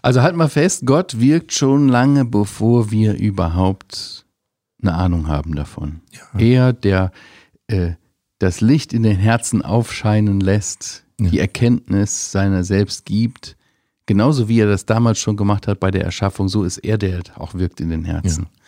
also 0.02 0.22
halt 0.22 0.36
mal 0.36 0.50
fest, 0.50 0.86
Gott 0.86 1.20
wirkt 1.20 1.54
schon 1.54 1.90
lange, 1.90 2.26
bevor 2.26 2.92
wir 2.92 3.18
überhaupt 3.18 4.26
eine 4.82 4.94
Ahnung 4.94 5.28
haben 5.28 5.56
davon. 5.56 6.02
Ja. 6.12 6.40
Er, 6.40 6.74
der 6.74 7.12
äh, 7.70 7.94
das 8.40 8.62
Licht 8.62 8.94
in 8.94 9.04
den 9.04 9.18
Herzen 9.18 9.62
aufscheinen 9.62 10.40
lässt, 10.40 11.06
ja. 11.20 11.30
die 11.30 11.40
Erkenntnis 11.40 12.32
seiner 12.32 12.64
selbst 12.64 13.06
gibt, 13.06 13.58
genauso 14.06 14.48
wie 14.48 14.60
er 14.60 14.68
das 14.68 14.86
damals 14.86 15.20
schon 15.20 15.38
gemacht 15.38 15.68
hat 15.68 15.80
bei 15.80 15.92
der 15.92 16.04
Erschaffung, 16.04 16.48
so 16.48 16.64
ist 16.64 16.80
er, 16.80 16.98
der 16.98 17.22
auch 17.36 17.54
wirkt 17.54 17.80
in 17.80 17.90
den 17.90 18.06
Herzen. 18.06 18.44
Ja. 18.44 18.62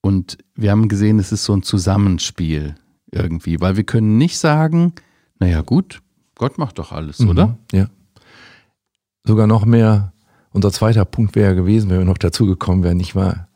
Und 0.00 0.38
wir 0.54 0.70
haben 0.70 0.88
gesehen, 0.88 1.18
es 1.18 1.32
ist 1.32 1.44
so 1.44 1.54
ein 1.54 1.62
Zusammenspiel 1.62 2.76
irgendwie, 3.10 3.60
weil 3.60 3.76
wir 3.76 3.84
können 3.84 4.18
nicht 4.18 4.38
sagen, 4.38 4.92
naja 5.40 5.62
gut, 5.62 6.00
Gott 6.36 6.58
macht 6.58 6.78
doch 6.78 6.92
alles, 6.92 7.18
mhm, 7.18 7.28
oder? 7.30 7.58
Ja. 7.72 7.88
Sogar 9.24 9.46
noch 9.46 9.64
mehr, 9.64 10.12
unser 10.50 10.70
zweiter 10.70 11.04
Punkt 11.04 11.34
wäre 11.34 11.54
gewesen, 11.54 11.90
wenn 11.90 11.98
wir 11.98 12.04
noch 12.04 12.18
dazu 12.18 12.46
gekommen 12.46 12.84
wären, 12.84 12.96
nicht 12.96 13.16
wahr? 13.16 13.48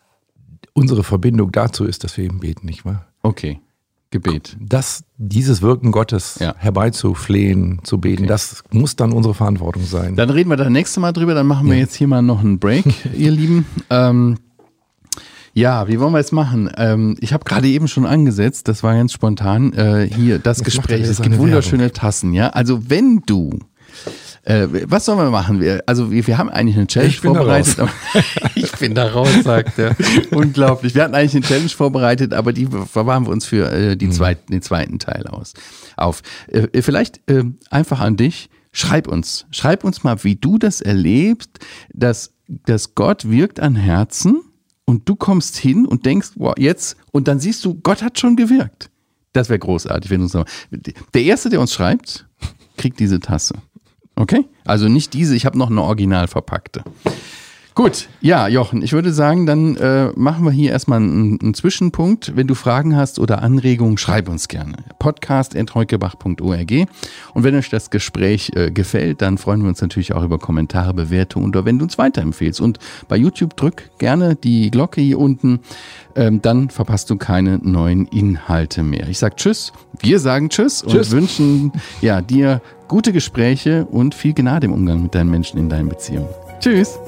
Unsere 0.75 1.05
Verbindung 1.05 1.53
dazu 1.53 1.85
ist, 1.85 2.03
dass 2.03 2.17
wir 2.17 2.25
eben 2.25 2.41
beten, 2.41 2.67
nicht 2.67 2.85
wahr? 2.85 3.07
Okay. 3.23 3.61
Gebet. 4.13 4.57
Das, 4.61 5.03
dieses 5.19 5.63
Wirken 5.63 5.91
Gottes 5.91 6.39
ja. 6.39 6.55
herbeizuflehen, 6.57 7.81
zu 7.83 7.99
beten, 7.99 8.23
okay. 8.23 8.29
das 8.29 8.63
muss 8.71 8.95
dann 8.95 9.13
unsere 9.13 9.35
Verantwortung 9.35 9.85
sein. 9.85 10.15
Dann 10.15 10.31
reden 10.31 10.51
wir 10.51 10.57
das 10.57 10.71
nächste 10.71 11.01
Mal 11.01 11.13
drüber, 11.13 11.35
dann 11.35 11.47
machen 11.47 11.69
wir 11.69 11.77
jetzt 11.77 11.97
hier 11.97 12.07
mal 12.07 12.23
noch 12.23 12.41
einen 12.41 12.61
Break, 12.61 12.85
ihr 13.17 13.33
Lieben. 13.33 13.67
Ähm, 13.91 14.37
ja, 15.55 15.87
wie 15.89 16.01
wollen 16.01 16.13
wir 16.13 16.21
es 16.21 16.33
machen? 16.33 16.71
Ähm, 16.77 17.17
ich 17.21 17.33
habe 17.33 17.45
gerade 17.45 17.69
eben 17.69 17.89
schon 17.89 18.07
angesetzt, 18.07 18.69
das 18.69 18.83
war 18.83 18.95
ganz 18.95 19.13
spontan, 19.13 19.73
äh, 19.75 20.09
hier 20.09 20.39
das 20.39 20.59
Jetzt 20.59 20.67
Gespräch. 20.67 21.03
Es 21.03 21.21
gibt 21.21 21.37
wunderschöne. 21.39 21.93
Tassen, 21.93 22.33
ja. 22.33 22.51
Also 22.51 22.89
wenn 22.89 23.23
du 23.27 23.59
äh, 24.45 24.67
was 24.87 25.05
sollen 25.05 25.19
wir 25.19 25.31
machen? 25.31 25.61
Wir, 25.61 25.83
also 25.87 26.11
wir, 26.11 26.27
wir 26.27 26.39
haben 26.39 26.49
eigentlich 26.49 26.77
eine 26.77 26.87
Challenge 26.87 27.11
ich 27.11 27.21
vorbereitet. 27.21 27.79
ich 28.55 28.73
bin 28.73 28.95
da 28.95 29.09
raus, 29.09 29.29
sagt 29.45 29.79
er. 29.79 29.95
Unglaublich. 30.31 30.95
Wir 30.95 31.05
hatten 31.05 31.15
eigentlich 31.15 31.37
eine 31.37 31.45
Challenge 31.45 31.69
vorbereitet, 31.69 32.35
aber 32.35 32.53
die 32.53 32.67
verwahren 32.67 33.27
wir 33.27 33.31
uns 33.31 33.47
für 33.47 33.71
äh, 33.71 33.97
die 33.97 34.07
mhm. 34.07 34.13
zweiten, 34.13 34.53
den 34.53 34.63
zweiten 34.63 34.99
Teil 34.99 35.27
aus. 35.27 35.55
Auf. 35.97 36.23
Äh, 36.49 36.83
vielleicht 36.83 37.21
äh, 37.31 37.45
einfach 37.71 38.01
an 38.01 38.17
dich. 38.17 38.51
Schreib 38.73 39.07
uns. 39.07 39.47
Schreib 39.51 39.85
uns 39.85 40.03
mal, 40.03 40.25
wie 40.25 40.35
du 40.35 40.59
das 40.59 40.81
erlebst, 40.81 41.51
dass, 41.93 42.33
dass 42.49 42.95
Gott 42.95 43.29
wirkt 43.29 43.61
an 43.61 43.77
Herzen 43.77 44.41
und 44.87 45.09
du 45.09 45.15
kommst 45.15 45.57
hin 45.57 45.87
und 45.87 46.07
denkst, 46.07 46.31
wow, 46.37 46.55
jetzt, 46.59 46.97
und 47.13 47.29
dann 47.29 47.39
siehst 47.39 47.65
du, 47.65 47.75
Gott 47.75 48.03
hat 48.03 48.19
schon 48.19 48.37
gewirkt. 48.37 48.91
Das 49.33 49.49
wäre 49.49 49.59
großartig, 49.59 50.11
wenn 50.11 50.27
du 50.27 50.39
uns 50.39 50.51
Der 51.15 51.23
Erste, 51.23 51.49
der 51.49 51.61
uns 51.61 51.73
schreibt, 51.73 52.27
kriegt 52.77 53.01
diese 53.01 53.21
Tasse. 53.21 53.55
Okay? 54.17 54.45
Also 54.65 54.89
nicht 54.89 55.15
diese, 55.15 55.35
ich 55.35 55.47
habe 55.47 55.59
noch 55.59 55.71
eine 55.71 55.83
original 55.83 56.29
verpackte. 56.29 56.85
Gut, 57.75 58.09
ja, 58.21 58.49
Jochen, 58.49 58.83
ich 58.83 58.93
würde 58.93 59.15
sagen, 59.15 59.47
dann 59.47 59.77
äh, 59.77 60.11
machen 60.15 60.45
wir 60.45 60.51
hier 60.51 60.73
erstmal 60.73 60.99
einen, 60.99 61.41
einen, 61.41 61.55
Zwischenpunkt. 61.55 62.37
Wenn 62.37 62.47
du 62.47 62.55
Fragen 62.55 62.97
hast 62.97 63.19
oder 63.19 63.41
Anregungen, 63.43 63.97
schreib 63.97 64.29
uns 64.29 64.49
gerne. 64.49 64.77
podcast.heukebach.org. 64.99 66.71
Und 67.33 67.45
wenn 67.45 67.55
euch 67.55 67.71
das 67.71 67.89
Gespräch 67.89 68.53
äh, 68.55 68.71
gefällt, 68.71 69.23
dann 69.23 69.39
freuen 69.39 69.63
wir 69.63 69.71
uns 69.71 69.81
natürlich 69.81 70.13
auch 70.13 70.23
über 70.23 70.39
Kommentare, 70.39 70.93
Bewertungen 70.93 71.49
oder 71.49 71.65
wenn 71.65 71.79
du 71.79 71.85
uns 71.87 71.97
weiterempfehlst. 71.97 72.61
Und 72.61 72.79
bei 73.09 73.17
YouTube 73.17 73.57
drück 73.57 73.91
gerne 73.97 74.37
die 74.37 74.71
Glocke 74.71 75.01
hier 75.01 75.19
unten, 75.19 75.61
ähm, 76.15 76.43
dann 76.43 76.69
verpasst 76.69 77.09
du 77.09 77.17
keine 77.17 77.57
neuen 77.57 78.05
Inhalte 78.09 78.83
mehr. 78.83 79.09
Ich 79.09 79.17
sage 79.17 79.37
Tschüss, 79.37 79.73
wir 79.99 80.19
sagen 80.19 80.51
Tschüss, 80.51 80.85
tschüss. 80.87 81.09
und 81.09 81.11
wünschen 81.11 81.73
ja, 82.03 82.21
dir 82.21 82.61
gute 82.87 83.15
Gespräche 83.15 83.87
und 83.87 84.15
viel 84.15 84.35
Gnade 84.35 84.67
im 84.67 84.75
Umgang 84.75 85.03
mit 85.03 85.15
deinen 85.15 85.31
Menschen 85.31 85.59
in 85.59 85.71
deinen 85.71 85.89
Beziehungen. 85.89 86.29
Tschüss. 86.61 86.99